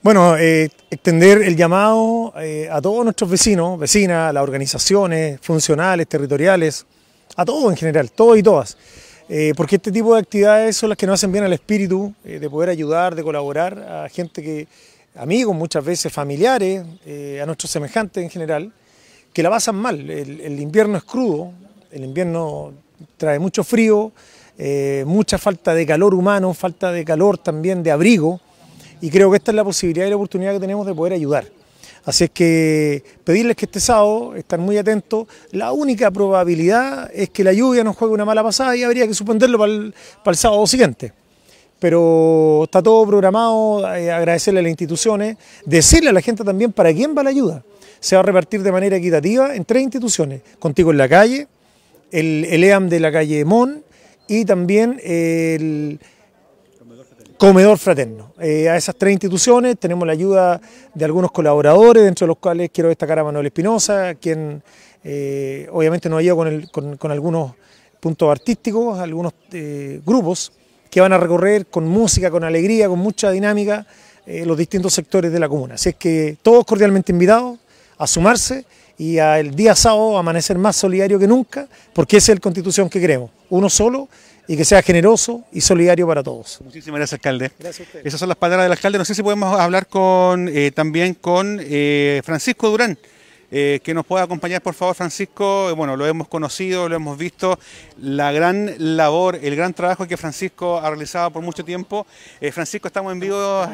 Bueno, 0.00 0.36
eh, 0.36 0.70
extender 0.88 1.42
el 1.42 1.56
llamado 1.56 2.32
a 2.70 2.80
todos 2.80 3.02
nuestros 3.02 3.28
vecinos, 3.28 3.80
vecinas, 3.80 4.32
las 4.32 4.42
organizaciones 4.42 5.40
funcionales, 5.42 6.06
territoriales, 6.06 6.86
a 7.36 7.44
todos 7.44 7.70
en 7.70 7.76
general, 7.76 8.10
todos 8.12 8.38
y 8.38 8.42
todas. 8.42 8.76
Eh, 9.28 9.52
porque 9.56 9.76
este 9.76 9.92
tipo 9.92 10.14
de 10.14 10.20
actividades 10.20 10.76
son 10.76 10.88
las 10.88 10.96
que 10.96 11.06
nos 11.06 11.14
hacen 11.14 11.30
bien 11.30 11.44
al 11.44 11.52
espíritu, 11.52 12.14
eh, 12.24 12.38
de 12.38 12.48
poder 12.48 12.70
ayudar, 12.70 13.14
de 13.14 13.22
colaborar 13.22 13.78
a 13.78 14.08
gente 14.08 14.42
que, 14.42 14.66
amigos 15.18 15.54
muchas 15.54 15.84
veces, 15.84 16.12
familiares, 16.12 16.84
eh, 17.04 17.40
a 17.42 17.46
nuestros 17.46 17.70
semejantes 17.70 18.22
en 18.22 18.30
general, 18.30 18.72
que 19.32 19.42
la 19.42 19.50
pasan 19.50 19.76
mal. 19.76 20.08
El, 20.08 20.60
invierno 20.60 20.96
es 20.96 21.04
crudo, 21.04 21.52
el 21.90 22.04
invierno 22.04 22.72
trae 23.16 23.38
mucho 23.38 23.62
frío, 23.62 24.12
mucha 25.04 25.38
falta 25.38 25.74
de 25.74 25.86
calor 25.86 26.14
humano, 26.14 26.52
falta 26.54 26.90
de 26.90 27.04
calor 27.04 27.38
también, 27.38 27.82
de 27.82 27.92
abrigo, 27.92 28.40
y 29.00 29.10
creo 29.10 29.30
que 29.30 29.36
esta 29.36 29.52
es 29.52 29.54
la 29.54 29.64
posibilidad 29.64 30.06
y 30.06 30.10
la 30.10 30.16
oportunidad 30.16 30.54
que 30.54 30.60
tenemos 30.60 30.86
de 30.86 30.94
poder 30.94 31.12
ayudar. 31.12 31.44
Así 32.08 32.24
es 32.24 32.30
que 32.30 33.04
pedirles 33.22 33.54
que 33.54 33.66
este 33.66 33.80
sábado 33.80 34.34
estén 34.34 34.60
muy 34.60 34.78
atentos. 34.78 35.26
La 35.50 35.72
única 35.72 36.10
probabilidad 36.10 37.10
es 37.12 37.28
que 37.28 37.44
la 37.44 37.52
lluvia 37.52 37.84
nos 37.84 37.96
juegue 37.96 38.14
una 38.14 38.24
mala 38.24 38.42
pasada 38.42 38.74
y 38.74 38.82
habría 38.82 39.06
que 39.06 39.12
suspenderlo 39.12 39.58
para 39.58 39.72
el, 39.72 40.36
sábado 40.36 40.66
siguiente. 40.66 41.12
Pero 41.78 42.62
está 42.64 42.82
todo 42.82 43.06
programado, 43.06 43.94
eh, 43.94 44.10
agradecerle 44.10 44.60
a 44.60 44.62
las 44.62 44.70
instituciones, 44.70 45.36
decirle 45.64 46.10
a 46.10 46.12
la 46.12 46.20
gente 46.20 46.42
también 46.44 46.72
para 46.72 46.92
quién 46.92 47.16
va 47.16 47.22
la 47.22 47.30
ayuda. 47.30 47.62
Se 48.00 48.16
va 48.16 48.20
a 48.20 48.24
repartir 48.24 48.62
de 48.62 48.72
manera 48.72 48.96
equitativa 48.96 49.54
en 49.54 49.64
tres 49.64 49.82
instituciones, 49.82 50.42
contigo 50.58 50.90
en 50.90 50.98
la 50.98 51.08
calle, 51.08 51.46
el, 52.10 52.44
el 52.44 52.64
EAM 52.64 52.88
de 52.88 53.00
la 53.00 53.12
calle 53.12 53.44
Mon 53.44 53.82
y 54.26 54.44
también 54.44 55.00
el 55.02 56.00
comedor 57.38 57.78
fraterno. 57.78 58.32
Eh, 58.40 58.68
a 58.68 58.76
esas 58.76 58.96
tres 58.96 59.12
instituciones 59.12 59.78
tenemos 59.78 60.06
la 60.06 60.12
ayuda 60.12 60.60
de 60.92 61.04
algunos 61.04 61.30
colaboradores, 61.30 62.02
dentro 62.02 62.26
de 62.26 62.28
los 62.28 62.38
cuales 62.38 62.70
quiero 62.72 62.88
destacar 62.88 63.20
a 63.20 63.24
Manuel 63.24 63.46
Espinosa, 63.46 64.14
quien 64.16 64.62
eh, 65.04 65.68
obviamente 65.72 66.08
nos 66.08 66.18
ayuda 66.18 66.66
con, 66.72 66.96
con, 66.96 67.10
algunos 67.12 67.52
puntos 68.00 68.30
artísticos, 68.30 68.98
algunos 68.98 69.32
grupos 70.04 70.52
que 70.90 71.00
van 71.00 71.12
a 71.12 71.18
recorrer 71.18 71.66
con 71.66 71.86
música, 71.86 72.30
con 72.30 72.44
alegría, 72.44 72.88
con 72.88 72.98
mucha 72.98 73.30
dinámica 73.30 73.86
los 74.26 74.58
distintos 74.58 74.92
sectores 74.92 75.32
de 75.32 75.40
la 75.40 75.48
comuna. 75.48 75.76
Así 75.76 75.88
es 75.88 75.94
que 75.94 76.36
todos 76.42 76.66
cordialmente 76.66 77.12
invitados 77.12 77.58
a 77.96 78.06
sumarse 78.06 78.66
y 78.98 79.16
el 79.18 79.54
día 79.54 79.74
sábado 79.74 80.18
amanecer 80.18 80.58
más 80.58 80.76
solidario 80.76 81.18
que 81.18 81.26
nunca, 81.26 81.68
porque 81.94 82.16
esa 82.16 82.32
es 82.32 82.38
la 82.38 82.40
constitución 82.40 82.90
que 82.90 83.00
queremos, 83.00 83.30
uno 83.48 83.70
solo 83.70 84.08
y 84.48 84.56
que 84.56 84.64
sea 84.64 84.82
generoso 84.82 85.44
y 85.52 85.60
solidario 85.60 86.06
para 86.06 86.22
todos. 86.22 86.58
Muchísimas 86.64 86.98
gracias, 86.98 87.18
alcalde. 87.18 87.52
Gracias 87.58 87.80
a 87.80 87.90
usted. 87.90 88.06
Esas 88.06 88.18
son 88.18 88.28
las 88.28 88.38
palabras 88.38 88.64
del 88.64 88.72
alcalde. 88.72 88.98
No 88.98 89.04
sé 89.04 89.14
si 89.14 89.22
podemos 89.22 89.58
hablar 89.60 89.86
con 89.86 90.48
eh, 90.48 90.72
también 90.72 91.14
con 91.14 91.60
eh, 91.62 92.22
Francisco 92.24 92.70
Durán. 92.70 92.98
Eh, 93.50 93.80
que 93.82 93.94
nos 93.94 94.04
pueda 94.04 94.24
acompañar, 94.24 94.60
por 94.60 94.74
favor, 94.74 94.94
Francisco. 94.94 95.74
Bueno, 95.74 95.96
lo 95.96 96.06
hemos 96.06 96.28
conocido, 96.28 96.88
lo 96.88 96.96
hemos 96.96 97.16
visto, 97.16 97.58
la 98.00 98.30
gran 98.32 98.74
labor, 98.78 99.38
el 99.42 99.56
gran 99.56 99.72
trabajo 99.72 100.06
que 100.06 100.16
Francisco 100.16 100.78
ha 100.78 100.90
realizado 100.90 101.30
por 101.30 101.42
mucho 101.42 101.64
tiempo. 101.64 102.06
Francisco, 102.52 102.88
estamos 102.88 103.12
en 103.12 103.20
vivo 103.20 103.64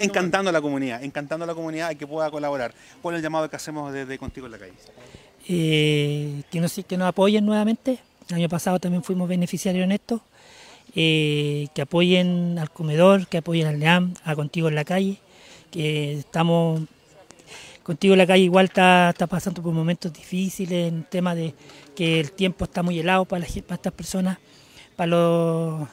encantando 0.00 0.50
a 0.50 0.52
la 0.52 0.60
comunidad, 0.60 1.02
encantando 1.02 1.44
a 1.44 1.46
la 1.46 1.54
comunidad 1.54 1.90
y 1.92 1.96
que 1.96 2.06
pueda 2.06 2.30
colaborar. 2.30 2.74
¿Cuál 3.00 3.14
es 3.14 3.18
el 3.18 3.22
llamado 3.22 3.48
que 3.48 3.56
hacemos 3.56 3.92
desde 3.92 4.18
Contigo 4.18 4.46
en 4.46 4.52
la 4.52 4.58
Calle? 4.58 4.74
que, 5.46 6.60
nos, 6.60 6.72
que 6.72 6.96
nos 6.96 7.08
apoyen 7.08 7.44
nuevamente, 7.44 7.98
el 8.28 8.34
año 8.34 8.48
pasado 8.48 8.80
también 8.80 9.02
fuimos 9.04 9.28
beneficiarios 9.28 9.84
en 9.84 9.92
esto. 9.92 10.22
Eh, 10.96 11.66
que 11.74 11.82
apoyen 11.82 12.56
al 12.56 12.70
comedor, 12.70 13.26
que 13.26 13.38
apoyen 13.38 13.66
al 13.66 13.80
NEAM, 13.80 14.14
a 14.24 14.36
Contigo 14.36 14.68
en 14.68 14.76
la 14.76 14.84
Calle, 14.84 15.18
que 15.72 16.18
estamos, 16.18 16.82
Contigo 17.84 18.16
la 18.16 18.26
Calle 18.26 18.44
igual 18.44 18.64
está, 18.64 19.14
pasando 19.28 19.62
por 19.62 19.74
momentos 19.74 20.10
difíciles 20.10 20.88
en 20.90 21.04
tema 21.04 21.34
de 21.34 21.52
que 21.94 22.18
el 22.18 22.32
tiempo 22.32 22.64
está 22.64 22.82
muy 22.82 22.98
helado 22.98 23.26
para, 23.26 23.44
estas 23.44 23.92
personas, 23.92 24.38
para 24.96 25.86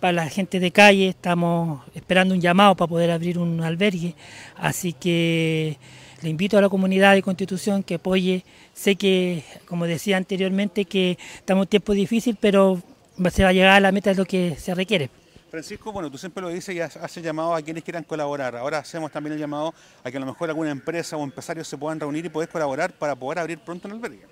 la 0.00 0.30
gente 0.30 0.58
de 0.58 0.70
calle, 0.70 1.08
estamos 1.08 1.82
esperando 1.94 2.34
un 2.34 2.40
llamado 2.40 2.74
para 2.74 2.88
poder 2.88 3.10
abrir 3.10 3.38
un 3.38 3.62
albergue, 3.62 4.14
así 4.56 4.94
que 4.94 5.76
le 6.22 6.30
invito 6.30 6.56
a 6.56 6.62
la 6.62 6.70
comunidad 6.70 7.12
de 7.12 7.20
Constitución 7.20 7.82
que 7.82 7.96
apoye. 7.96 8.42
Sé 8.72 8.96
que, 8.96 9.44
como 9.66 9.84
decía 9.84 10.16
anteriormente, 10.16 10.86
que 10.86 11.18
estamos 11.34 11.60
en 11.60 11.66
un 11.66 11.68
tiempo 11.68 11.92
difícil, 11.92 12.38
pero 12.40 12.82
se 13.30 13.42
va 13.42 13.50
a 13.50 13.52
llegar 13.52 13.76
a 13.76 13.80
la 13.80 13.92
meta 13.92 14.08
de 14.08 14.16
lo 14.16 14.24
que 14.24 14.56
se 14.56 14.74
requiere. 14.74 15.10
Francisco, 15.50 15.90
bueno, 15.90 16.08
tú 16.10 16.16
siempre 16.16 16.42
lo 16.42 16.48
dices 16.48 16.74
y 16.74 16.80
hace 16.80 17.20
llamado 17.20 17.54
a 17.56 17.60
quienes 17.60 17.82
quieran 17.82 18.04
colaborar. 18.04 18.54
Ahora 18.54 18.78
hacemos 18.78 19.10
también 19.10 19.34
el 19.34 19.40
llamado 19.40 19.74
a 20.04 20.10
que 20.10 20.16
a 20.16 20.20
lo 20.20 20.26
mejor 20.26 20.48
alguna 20.48 20.70
empresa 20.70 21.16
o 21.16 21.24
empresarios 21.24 21.66
se 21.66 21.76
puedan 21.76 21.98
reunir 21.98 22.24
y 22.24 22.28
poder 22.28 22.48
colaborar 22.48 22.92
para 22.92 23.16
poder 23.16 23.40
abrir 23.40 23.58
pronto 23.58 23.88
un 23.88 23.94
albergue. 23.94 24.22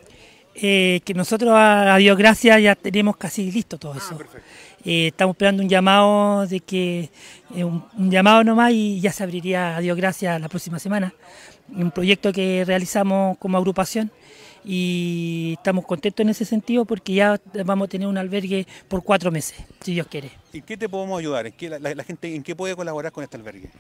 Eh, 0.54 1.00
que 1.04 1.14
nosotros, 1.14 1.52
a, 1.54 1.96
Dios 1.96 2.16
gracias, 2.16 2.62
ya 2.62 2.76
tenemos 2.76 3.16
casi 3.16 3.50
listo 3.50 3.78
todo 3.78 3.94
ah, 3.94 3.98
eso. 3.98 4.18
Eh, 4.85 5.09
estamos 5.09 5.35
esperando 5.35 5.62
un 5.62 5.68
llamado 5.68 6.46
de 6.46 6.61
que 6.61 7.11
eh, 7.54 7.64
un, 7.64 7.85
un, 7.96 8.11
llamado 8.11 8.44
nomás 8.44 8.72
y 8.72 9.00
ya 9.00 9.12
se 9.12 9.24
abriría, 9.24 9.76
a 9.76 9.81
Dios 9.81 9.96
gracias, 9.96 10.40
la 10.40 10.48
próxima 10.48 10.78
semana. 10.78 11.12
Un 11.68 11.90
proyecto 11.90 12.33
que 12.33 12.64
realizamos 12.64 13.37
como 13.38 13.59
agrupación 13.59 14.11
y 14.70 15.54
estamos 15.57 15.87
contentos 15.87 16.22
en 16.22 16.28
ese 16.28 16.44
sentido 16.44 16.85
porque 16.85 17.14
ya 17.14 17.40
vamos 17.64 17.87
a 17.87 17.88
tener 17.88 18.07
un 18.07 18.18
albergue 18.18 18.66
por 18.87 19.02
cuatro 19.02 19.31
meses, 19.31 19.57
si 19.81 19.94
Dios 19.94 20.07
quiere. 20.09 20.31
¿Y 20.52 20.61
qué 20.61 20.76
te 20.76 20.90
podemos 20.90 21.18
ayudar? 21.18 21.46
¿En 21.46 21.54
qué, 21.54 21.70
la, 21.70 22.04
gente, 22.04 22.35
¿En 22.35 22.42
qué 22.42 22.54
puede 22.54 22.76
colaborar 22.76 23.11
con 23.11 23.24
este 23.24 23.38
albergue? 23.38 23.70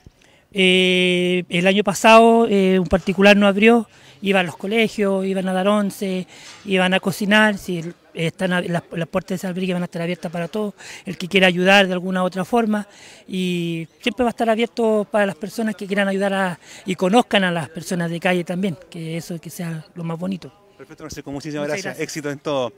Eh, 0.50 1.44
el 1.50 1.66
año 1.66 1.84
pasado 1.84 2.48
eh, 2.48 2.78
un 2.78 2.86
particular 2.86 3.36
no 3.36 3.46
abrió, 3.46 3.86
iban 4.22 4.40
a 4.40 4.46
los 4.46 4.56
colegios, 4.56 5.26
iban 5.26 5.46
a 5.46 5.52
dar 5.52 5.68
once, 5.68 6.26
iban 6.64 6.94
a 6.94 7.00
cocinar, 7.00 7.58
si 7.58 7.84
están 8.14 8.50
las, 8.50 8.82
puertas 8.82 9.28
de 9.28 9.34
ese 9.34 9.46
albergue 9.46 9.74
van 9.74 9.82
a 9.82 9.84
estar 9.84 10.00
abiertas 10.00 10.32
para 10.32 10.48
todos, 10.48 10.72
el 11.04 11.18
que 11.18 11.28
quiera 11.28 11.48
ayudar 11.48 11.86
de 11.86 11.92
alguna 11.92 12.22
u 12.22 12.24
otra 12.24 12.46
forma 12.46 12.88
y 13.28 13.86
siempre 14.00 14.24
va 14.24 14.30
a 14.30 14.32
estar 14.32 14.48
abierto 14.48 15.06
para 15.10 15.26
las 15.26 15.36
personas 15.36 15.76
que 15.76 15.86
quieran 15.86 16.08
ayudar 16.08 16.58
y 16.86 16.94
conozcan 16.94 17.44
a 17.44 17.50
las 17.50 17.68
personas 17.68 18.10
de 18.10 18.18
calle 18.20 18.42
también, 18.42 18.78
que 18.88 19.18
eso 19.18 19.38
que 19.38 19.50
sea 19.50 19.84
lo 19.94 20.02
más 20.02 20.18
bonito. 20.18 20.67
Perfecto, 20.78 21.02
Francisco, 21.02 21.32
muchísimas 21.32 21.66
gracias. 21.66 21.98
Éxito 21.98 22.30
en 22.30 22.38
todo. 22.38 22.72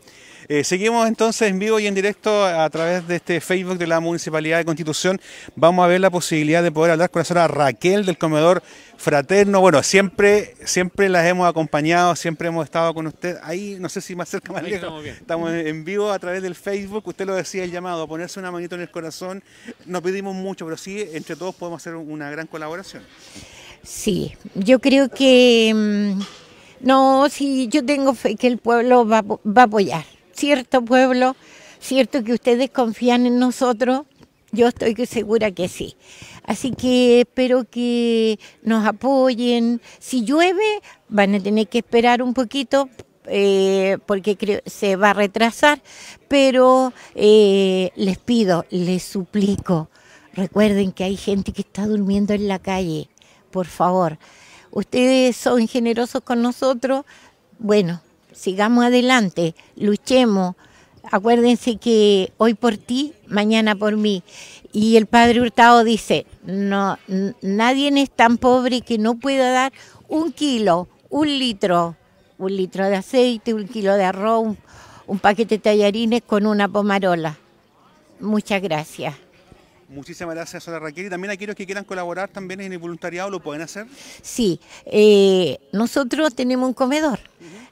Eh, 0.49 0.65
seguimos 0.65 1.07
entonces 1.07 1.51
en 1.51 1.59
vivo 1.59 1.79
y 1.79 1.87
en 1.87 1.95
directo 1.95 2.47
a 2.47 2.69
través 2.71 3.07
de 3.07 3.17
este 3.17 3.43
Facebook 3.43 3.77
de 3.77 3.87
la 3.87 4.01
Municipalidad 4.01 4.57
de 4.57 4.65
Constitución. 4.65 5.21
Vamos 5.55 5.85
a 5.85 5.87
ver 5.87 6.01
la 6.01 6.09
posibilidad 6.09 6.63
de 6.63 6.73
poder 6.73 6.93
hablar 6.93 7.11
con 7.11 7.21
la 7.21 7.25
señora 7.25 7.49
Raquel 7.49 8.07
del 8.07 8.17
comedor 8.17 8.63
fraterno. 8.97 9.61
Bueno, 9.61 9.83
siempre, 9.83 10.55
siempre 10.65 11.11
las 11.11 11.27
hemos 11.27 11.47
acompañado, 11.47 12.17
siempre 12.17 12.49
hemos 12.49 12.65
estado 12.65 12.95
con 12.95 13.07
usted. 13.07 13.37
Ahí, 13.43 13.77
no 13.79 13.91
sé 13.91 14.01
si 14.01 14.17
más 14.17 14.31
cerca, 14.31 14.51
más 14.51 14.63
lejos. 14.63 14.77
Estamos, 14.77 15.05
estamos 15.05 15.53
en 15.53 15.85
vivo 15.85 16.11
a 16.11 16.19
través 16.19 16.43
del 16.43 16.55
Facebook. 16.55 17.07
Usted 17.07 17.27
lo 17.27 17.35
decía, 17.35 17.65
el 17.65 17.71
llamado, 17.71 18.05
a 18.05 18.09
ponerse 18.09 18.41
una 18.41 18.51
manito 18.51 18.77
en 18.77 18.81
el 18.81 18.91
corazón. 18.91 19.43
No 19.85 20.01
pedimos 20.01 20.35
mucho, 20.35 20.65
pero 20.65 20.79
sí, 20.79 21.07
entre 21.13 21.37
todos 21.37 21.55
podemos 21.55 21.83
hacer 21.83 21.97
una 21.97 22.31
gran 22.31 22.47
colaboración. 22.47 23.03
Sí, 23.83 24.37
yo 24.55 24.79
creo 24.79 25.11
que 25.11 25.73
mm, 25.75 26.21
no, 26.81 27.29
sí, 27.29 27.69
yo 27.69 27.85
tengo 27.85 28.15
fe 28.15 28.37
que 28.37 28.47
el 28.47 28.59
pueblo 28.59 29.07
va, 29.07 29.19
a 29.19 29.63
apoyar. 29.63 30.05
Cierto 30.33 30.85
pueblo, 30.85 31.37
cierto 31.79 32.25
que 32.25 32.33
ustedes 32.33 32.71
confían 32.71 33.27
en 33.27 33.39
nosotros, 33.39 34.03
yo 34.53 34.69
estoy 34.69 34.95
segura 35.07 35.51
que 35.51 35.69
sí. 35.69 35.97
Así 36.45 36.73
que 36.73 37.21
espero 37.21 37.65
que 37.65 38.39
nos 38.63 38.87
apoyen. 38.87 39.81
Si 39.99 40.25
llueve, 40.25 40.81
van 41.09 41.35
a 41.35 41.41
tener 41.41 41.69
que 41.69 41.79
esperar 41.79 42.23
un 42.23 42.35
poquito 42.35 42.89
eh, 43.27 43.99
porque 44.07 44.37
creo, 44.37 44.61
se 44.67 44.97
va 44.97 45.11
a 45.11 45.15
retrasar, 45.15 45.83
pero 46.29 46.93
eh, 47.15 47.91
les 47.95 48.19
pido, 48.19 48.65
les 48.71 49.03
suplico, 49.03 49.91
recuerden 50.33 50.93
que 50.93 51.05
hay 51.05 51.17
gente 51.17 51.53
que 51.53 51.61
está 51.61 51.87
durmiendo 51.87 52.33
en 52.33 52.49
la 52.49 52.59
calle 52.59 53.09
por 53.51 53.67
favor. 53.67 54.19
Ustedes 54.71 55.37
son 55.37 55.67
generosos 55.67 56.23
con 56.23 56.43
nosotros. 56.43 57.05
Bueno, 57.59 58.01
sigamos 58.33 58.85
adelante, 58.85 59.55
luchemos. 59.77 60.55
Acuérdense 61.11 61.77
que 61.77 62.33
hoy 62.37 62.55
por 62.55 62.77
ti, 62.77 63.15
mañana 63.27 63.75
por 63.75 63.97
mí. 63.97 64.23
Y 64.73 64.97
el 64.97 65.07
padre 65.07 65.41
Hurtado 65.41 65.83
dice, 65.83 66.27
no, 66.45 66.99
nadie 67.43 67.91
es 68.01 68.11
tan 68.11 68.39
pobre 68.39 68.83
que 68.83 68.99
no 68.99 69.17
pueda 69.17 69.51
dar 69.51 69.73
un 70.09 70.33
kilo, 70.33 70.89
un 71.09 71.27
litro, 71.27 71.97
un 72.39 72.57
litro 72.57 72.87
de 72.87 72.97
aceite, 72.97 73.55
un 73.55 73.67
kilo 73.67 73.95
de 73.95 74.05
arroz, 74.05 74.57
un, 75.07 75.19
paquete 75.19 75.57
de 75.57 75.63
tallarines 75.63 76.23
con 76.23 76.47
una 76.47 76.69
pomarola. 76.69 77.37
Muchas 78.21 78.63
gracias. 78.63 79.15
Muchísimas 79.91 80.37
gracias, 80.37 80.63
señora 80.63 80.85
Raquel. 80.85 81.07
Y 81.07 81.11
también 81.11 81.33
aquellos 81.33 81.57
que 81.57 81.67
quieran 81.67 81.83
colaborar 81.83 82.29
también 82.29 82.61
en 82.61 82.73
el 82.73 82.79
voluntariado, 82.79 83.29
¿lo 83.29 83.41
pueden 83.41 83.63
hacer? 83.63 83.87
Sí, 84.23 84.61
eh, 84.87 85.59
nosotros 85.73 86.33
tenemos 86.33 86.69
un 86.69 86.75
comedor 86.75 87.19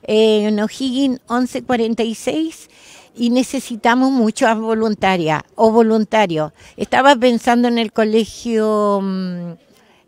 en 0.02 0.58
O'Higgins 0.58 1.20
1146 1.30 2.68
y 3.14 3.30
necesitamos 3.30 4.10
muchas 4.10 4.58
voluntarias 4.58 5.42
o 5.54 5.70
voluntarios. 5.70 6.52
Estaba 6.76 7.14
pensando 7.14 7.68
en 7.68 7.78
el 7.78 7.92
colegio 7.92 9.00
mm, 9.00 9.52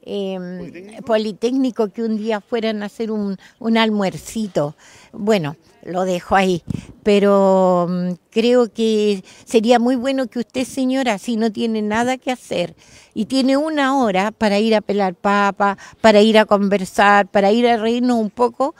em, 0.02 1.02
¿Politécnico? 1.04 1.88
que 1.88 2.02
un 2.02 2.16
día 2.16 2.40
fueran 2.40 2.82
a 2.82 2.86
hacer 2.86 3.10
un, 3.10 3.36
un 3.58 3.76
almuercito. 3.76 4.74
Bueno, 5.12 5.56
lo 5.82 6.04
dejo 6.04 6.36
ahí, 6.36 6.62
pero 7.02 7.86
mm, 7.88 8.12
creo 8.30 8.72
que 8.72 9.24
sería 9.44 9.78
muy 9.78 9.96
bueno 9.96 10.26
que 10.26 10.40
usted, 10.40 10.64
señora, 10.64 11.18
si 11.18 11.36
no 11.36 11.50
tiene 11.50 11.82
nada 11.82 12.18
que 12.18 12.30
hacer 12.30 12.74
y 13.14 13.26
tiene 13.26 13.56
una 13.56 13.98
hora 13.98 14.30
para 14.30 14.58
ir 14.58 14.74
a 14.74 14.80
pelar 14.80 15.14
papa, 15.14 15.78
para 16.00 16.20
ir 16.20 16.38
a 16.38 16.44
conversar, 16.44 17.28
para 17.28 17.50
ir 17.52 17.66
a 17.66 17.76
reírnos 17.76 18.18
un 18.18 18.30
poco, 18.30 18.74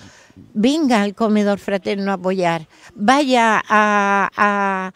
venga 0.55 1.03
al 1.03 1.15
comedor 1.15 1.59
fraterno 1.59 2.11
a 2.11 2.15
apoyar, 2.15 2.67
vaya 2.95 3.63
a, 3.69 4.93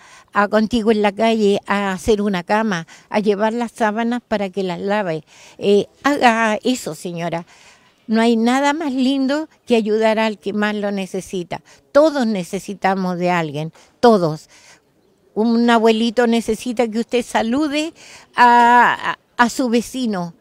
contigo 0.51 0.91
en 0.91 1.03
la 1.03 1.13
calle 1.13 1.61
a 1.67 1.93
hacer 1.93 2.21
una 2.23 2.43
cama, 2.43 2.87
a 3.09 3.21
llevar 3.21 3.53
las 3.53 3.73
sábanas 3.73 4.21
para 4.27 4.51
que 4.51 4.63
las 4.63 4.81
lave. 4.81 5.25
Eh, 5.59 5.87
haga 6.03 6.59
eso, 6.63 6.95
señora. 6.95 7.47
No 8.07 8.21
hay 8.21 8.37
nada 8.37 8.75
más 8.75 8.93
lindo 8.93 9.49
que 9.67 9.77
ayudar 9.77 10.19
al 10.19 10.39
que 10.39 10.53
más 10.53 10.75
lo 10.75 10.91
necesita. 10.91 11.63
Todos 11.93 12.27
necesitamos 12.27 13.19
de 13.19 13.31
alguien, 13.31 13.73
todos. 14.01 14.51
Un 15.35 15.69
abuelito 15.71 16.27
necesita 16.27 16.87
que 16.87 17.01
usted 17.01 17.25
salude 17.25 17.95
a 18.37 19.17
su 19.49 19.69
vecino. 19.69 20.35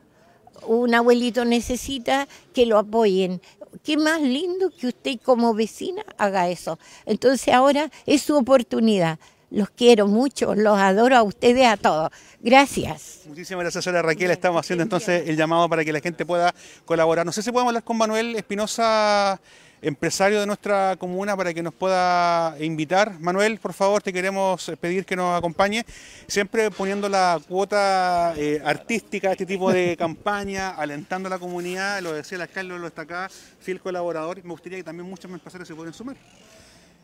Un 0.67 0.93
abuelito 0.93 1.45
necesita 1.45 2.27
que 2.53 2.65
lo 2.65 2.77
apoyen 2.77 3.41
qué 3.83 3.97
más 3.97 4.21
lindo 4.21 4.71
que 4.71 4.87
usted 4.87 5.19
como 5.23 5.53
vecina 5.53 6.03
haga 6.17 6.49
eso. 6.49 6.79
Entonces 7.05 7.53
ahora 7.53 7.89
es 8.05 8.21
su 8.21 8.35
oportunidad. 8.35 9.19
Los 9.49 9.69
quiero 9.69 10.07
mucho, 10.07 10.55
los 10.55 10.79
adoro 10.79 11.15
a 11.15 11.21
ustedes 11.21 11.67
a 11.67 11.77
todos. 11.77 12.09
Gracias. 12.41 13.21
Muchísimas 13.27 13.63
gracias, 13.63 13.83
señora 13.83 14.01
Raquel. 14.01 14.31
Estamos 14.31 14.59
haciendo 14.59 14.81
entonces 14.81 15.29
el 15.29 15.37
llamado 15.37 15.69
para 15.69 15.85
que 15.85 15.93
la 15.93 15.99
gente 15.99 16.25
pueda 16.25 16.55
colaborar. 16.85 17.23
No 17.23 17.31
sé 17.31 17.43
si 17.43 17.51
podemos 17.51 17.69
hablar 17.69 17.83
con 17.83 17.97
Manuel 17.97 18.35
Espinosa 18.35 19.39
empresario 19.83 20.39
de 20.39 20.47
nuestra 20.47 20.95
comuna 20.97 21.35
para 21.35 21.53
que 21.53 21.61
nos 21.61 21.73
pueda 21.73 22.55
invitar. 22.59 23.19
Manuel, 23.19 23.59
por 23.59 23.73
favor, 23.73 24.01
te 24.01 24.13
queremos 24.13 24.71
pedir 24.79 25.05
que 25.05 25.15
nos 25.15 25.37
acompañe, 25.37 25.85
siempre 26.27 26.71
poniendo 26.71 27.09
la 27.09 27.39
cuota 27.47 28.33
eh, 28.37 28.61
artística 28.63 29.29
a 29.29 29.31
este 29.33 29.45
tipo 29.45 29.71
de 29.71 29.97
campaña, 29.99 30.69
alentando 30.69 31.27
a 31.27 31.31
la 31.31 31.39
comunidad, 31.39 32.01
lo 32.01 32.13
decía 32.13 32.37
el 32.37 32.43
alcalde, 32.43 32.79
lo 32.79 32.87
está 32.87 33.03
acá, 33.03 33.29
fiel 33.59 33.81
colaborador, 33.81 34.41
me 34.43 34.51
gustaría 34.51 34.77
que 34.77 34.83
también 34.83 35.07
muchos 35.09 35.29
empresarios 35.29 35.67
se 35.67 35.75
puedan 35.75 35.93
sumar. 35.93 36.15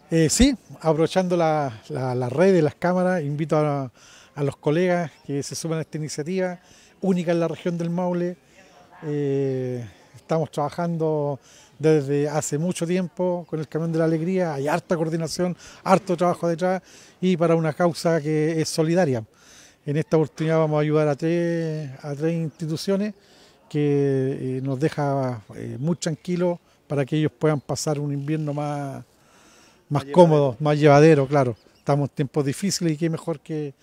Eh, 0.10 0.30
sí, 0.30 0.58
aprovechando 0.82 1.38
la, 1.38 1.82
la, 1.89 2.30
red 2.30 2.54
de 2.54 2.62
las 2.62 2.76
cámaras, 2.76 3.22
invito 3.22 3.58
a, 3.58 3.92
los 4.38 4.56
colegas 4.56 5.12
que 5.28 5.44
se 5.44 5.54
sumen 5.54 5.80
a 5.80 5.82
esta 5.82 5.98
iniciativa, 5.98 6.60
única 7.02 7.32
en 7.34 7.42
la 7.42 7.48
región 7.50 7.78
del 7.78 7.89
Maule. 7.89 8.38
Eh, 9.04 9.86
estamos 10.15 10.52
trabajando 10.52 11.39
desde 11.80 12.28
hace 12.28 12.58
mucho 12.58 12.86
tiempo 12.86 13.45
con 13.50 13.60
el 13.60 13.67
Camión 13.67 13.91
de 13.91 14.00
la 14.00 14.06
Alegría, 14.06 14.54
hay 14.54 14.67
harta 14.67 14.98
coordinación, 14.98 15.56
harto 15.84 16.17
trabajo 16.17 16.48
detrás 16.48 16.82
y 17.22 17.38
para 17.38 17.56
una 17.56 17.74
causa 17.74 18.22
que 18.22 18.62
es 18.62 18.67
solidaria. 18.67 19.24
En 19.86 19.95
esta 19.98 20.17
oportunidad 20.17 20.60
vamos 20.60 20.78
a 20.78 20.82
ayudar 20.82 21.08
a 21.08 21.15
tres, 21.15 21.89
a 22.04 22.13
tres 22.13 22.34
instituciones 22.34 23.13
que 23.69 24.58
eh, 24.58 24.62
nos 24.62 24.80
deja 24.80 25.41
eh, 25.56 25.78
muy 25.80 25.95
tranquilos 25.95 26.60
para 26.86 27.06
que 27.06 27.15
ellos 27.17 27.32
puedan 27.38 27.62
pasar 27.62 28.00
un 28.00 28.12
invierno 28.12 28.54
más, 28.54 29.04
más 29.88 30.06
cómodo, 30.06 30.58
más 30.60 30.78
llevadero, 30.78 31.28
claro. 31.28 31.56
Estamos 31.78 32.10
en 32.10 32.15
tiempos 32.15 32.45
difíciles 32.45 32.93
y 32.93 32.98
qué 32.98 33.10
mejor 33.10 33.39
que, 33.39 33.74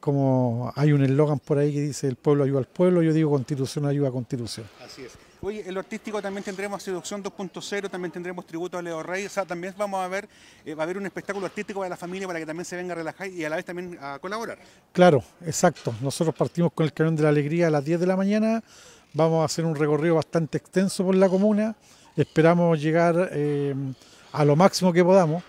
como 0.00 0.72
hay 0.74 0.92
un 0.92 1.04
eslogan 1.04 1.38
por 1.38 1.58
ahí 1.58 1.72
que 1.72 1.80
dice 1.82 2.08
el 2.08 2.16
pueblo 2.16 2.44
ayuda 2.44 2.60
al 2.60 2.66
pueblo, 2.66 3.02
yo 3.02 3.12
digo 3.12 3.30
constitución 3.30 3.86
ayuda 3.86 4.08
a 4.08 4.12
constitución. 4.12 4.66
Así 4.84 5.02
es. 5.02 5.25
Oye, 5.42 5.64
en 5.66 5.74
lo 5.74 5.80
artístico 5.80 6.20
también 6.22 6.42
tendremos 6.42 6.82
Seducción 6.82 7.22
2.0, 7.22 7.90
también 7.90 8.10
tendremos 8.10 8.46
tributo 8.46 8.78
a 8.78 8.82
Leo 8.82 9.02
Rey, 9.02 9.26
o 9.26 9.28
sea, 9.28 9.44
también 9.44 9.74
vamos 9.76 10.04
a 10.04 10.08
ver, 10.08 10.28
eh, 10.64 10.74
va 10.74 10.82
a 10.82 10.84
haber 10.84 10.96
un 10.96 11.06
espectáculo 11.06 11.46
artístico 11.46 11.80
para 11.80 11.90
la 11.90 11.96
familia 11.96 12.26
para 12.26 12.38
que 12.38 12.46
también 12.46 12.64
se 12.64 12.76
venga 12.76 12.92
a 12.92 12.96
relajar 12.96 13.28
y 13.28 13.44
a 13.44 13.50
la 13.50 13.56
vez 13.56 13.64
también 13.64 13.98
a 14.00 14.18
colaborar. 14.18 14.58
Claro, 14.92 15.22
exacto. 15.44 15.94
Nosotros 16.00 16.34
partimos 16.34 16.72
con 16.72 16.86
el 16.86 16.92
Camión 16.92 17.16
de 17.16 17.22
la 17.22 17.28
Alegría 17.28 17.66
a 17.66 17.70
las 17.70 17.84
10 17.84 18.00
de 18.00 18.06
la 18.06 18.16
mañana, 18.16 18.62
vamos 19.12 19.42
a 19.42 19.44
hacer 19.44 19.64
un 19.64 19.74
recorrido 19.74 20.14
bastante 20.14 20.58
extenso 20.58 21.04
por 21.04 21.14
la 21.14 21.28
comuna, 21.28 21.76
esperamos 22.16 22.80
llegar 22.80 23.30
eh, 23.32 23.74
a 24.32 24.44
lo 24.44 24.56
máximo 24.56 24.92
que 24.92 25.04
podamos. 25.04 25.42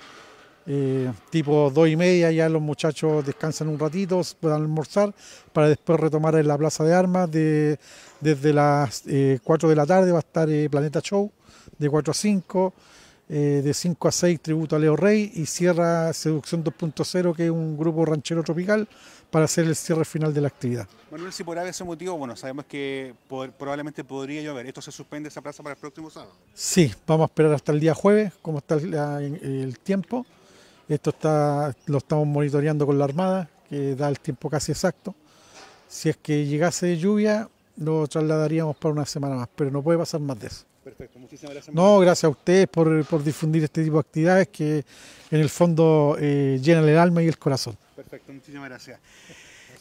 Eh, 0.69 1.09
tipo 1.29 1.71
dos 1.73 1.87
y 1.87 1.95
media 1.95 2.29
ya 2.29 2.49
los 2.49 2.61
muchachos 2.61 3.25
descansan 3.25 3.69
un 3.69 3.79
ratito, 3.79 4.21
puedan 4.39 4.61
almorzar 4.61 5.13
para 5.53 5.69
después 5.69 5.97
retomar 5.99 6.35
en 6.35 6.47
la 6.47 6.57
Plaza 6.57 6.83
de 6.83 6.93
Armas 6.93 7.31
de 7.31 7.79
desde 8.19 8.53
las 8.53 9.03
4 9.03 9.07
eh, 9.07 9.69
de 9.69 9.75
la 9.75 9.85
tarde 9.85 10.11
va 10.11 10.17
a 10.17 10.19
estar 10.19 10.49
eh, 10.49 10.69
Planeta 10.69 11.01
Show, 11.01 11.31
de 11.77 11.89
4 11.89 12.11
a 12.11 12.13
5, 12.13 12.73
eh, 13.29 13.61
de 13.63 13.73
5 13.73 14.07
a 14.07 14.11
6 14.11 14.41
Tributo 14.41 14.75
a 14.75 14.79
Leo 14.79 14.95
Rey 14.95 15.31
y 15.35 15.45
cierra 15.45 16.11
Seducción 16.13 16.63
2.0, 16.63 17.35
que 17.35 17.45
es 17.45 17.51
un 17.51 17.77
grupo 17.77 18.05
ranchero 18.05 18.43
tropical, 18.43 18.87
para 19.29 19.45
hacer 19.45 19.65
el 19.65 19.75
cierre 19.75 20.05
final 20.05 20.33
de 20.33 20.41
la 20.41 20.47
actividad. 20.47 20.87
Manuel, 21.11 21.33
si 21.33 21.43
por 21.43 21.57
ese 21.57 21.83
motivo, 21.83 22.17
bueno, 22.17 22.35
sabemos 22.35 22.65
que 22.65 23.13
probablemente 23.57 24.03
podría 24.03 24.41
llover. 24.41 24.65
¿Esto 24.65 24.81
se 24.81 24.91
suspende 24.91 25.27
esa 25.27 25.41
plaza 25.41 25.61
para 25.61 25.73
el 25.73 25.79
próximo 25.79 26.09
sábado? 26.09 26.31
Sí, 26.53 26.93
vamos 27.05 27.25
a 27.25 27.27
esperar 27.27 27.53
hasta 27.53 27.73
el 27.73 27.79
día 27.79 27.93
jueves, 27.93 28.33
como 28.41 28.59
está 28.59 28.75
el, 28.75 29.77
tiempo. 29.79 30.25
Esto 30.89 31.09
está, 31.09 31.75
lo 31.85 31.97
estamos 31.97 32.25
monitoreando 32.27 32.85
con 32.85 32.97
la 32.97 33.05
Armada, 33.05 33.49
que 33.69 33.95
da 33.95 34.07
el 34.07 34.19
tiempo 34.19 34.49
casi 34.49 34.71
exacto. 34.71 35.13
Si 35.87 36.09
es 36.09 36.17
que 36.17 36.45
llegase 36.45 36.97
lluvia, 36.97 37.49
lo 37.77 38.07
trasladaríamos 38.07 38.75
para 38.77 38.93
una 38.93 39.05
semana 39.05 39.35
más, 39.35 39.49
pero 39.55 39.69
no 39.71 39.81
puede 39.81 39.99
pasar 39.99 40.21
más 40.21 40.39
de 40.39 40.47
eso. 40.47 40.65
Perfecto, 40.83 41.19
muchísimas 41.19 41.53
gracias. 41.53 41.75
No, 41.75 41.99
gracias 41.99 42.23
a 42.23 42.29
ustedes 42.29 42.67
por, 42.67 43.23
difundir 43.23 43.63
este 43.63 43.83
tipo 43.83 43.97
de 43.97 43.99
actividades 43.99 44.47
que 44.47 44.85
en 45.29 45.41
el 45.41 45.49
fondo 45.49 46.15
eh, 46.19 46.59
llenan 46.61 46.87
el 46.87 46.97
alma 46.97 47.21
y 47.21 47.27
el 47.27 47.37
corazón. 47.37 47.77
Perfecto, 47.95 48.31
muchísimas 48.31 48.69
gracias. 48.69 48.99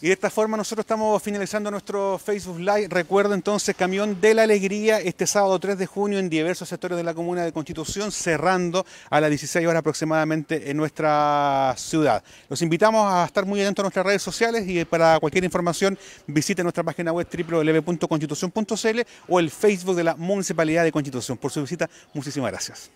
Y 0.02 0.08
de 0.08 0.12
esta 0.12 0.28
forma 0.28 0.58
nosotros 0.58 0.82
estamos 0.82 1.22
finalizando 1.22 1.70
nuestro 1.70 2.18
Facebook 2.18 2.58
Live. 2.58 2.88
Recuerdo 2.90 3.32
entonces 3.32 3.74
Camión 3.74 4.20
de 4.20 4.34
la 4.34 4.42
Alegría 4.42 5.00
este 5.00 5.26
sábado 5.26 5.58
3 5.58 5.78
de 5.78 5.86
junio 5.86 6.18
en 6.18 6.28
diversos 6.28 6.68
sectores 6.68 6.98
de 6.98 7.02
la 7.02 7.14
Comuna 7.14 7.44
de 7.44 7.52
Constitución, 7.52 8.12
cerrando 8.12 8.84
a 9.08 9.20
las 9.22 9.30
16 9.30 9.66
horas 9.66 9.80
aproximadamente 9.80 10.70
en 10.70 10.76
nuestra 10.76 11.74
ciudad. 11.78 12.22
Los 12.50 12.60
invitamos 12.60 13.10
a 13.10 13.24
estar 13.24 13.46
muy 13.46 13.62
atentos 13.62 13.82
a 13.82 13.86
nuestras 13.86 14.04
redes 14.04 14.22
sociales 14.22 14.68
y 14.68 14.84
para 14.84 15.18
cualquier 15.18 15.44
información 15.44 15.98
visite 16.26 16.62
nuestra 16.62 16.84
página 16.84 17.12
web 17.12 17.26
www.constitución.cl 17.26 19.00
o 19.28 19.40
el 19.40 19.50
Facebook 19.50 19.96
de 19.96 20.04
la 20.04 20.14
Municipalidad 20.16 20.84
de 20.84 20.92
Constitución. 20.92 21.38
Por 21.38 21.50
su 21.50 21.62
visita, 21.62 21.88
muchísimas 22.12 22.50
gracias. 22.50 22.90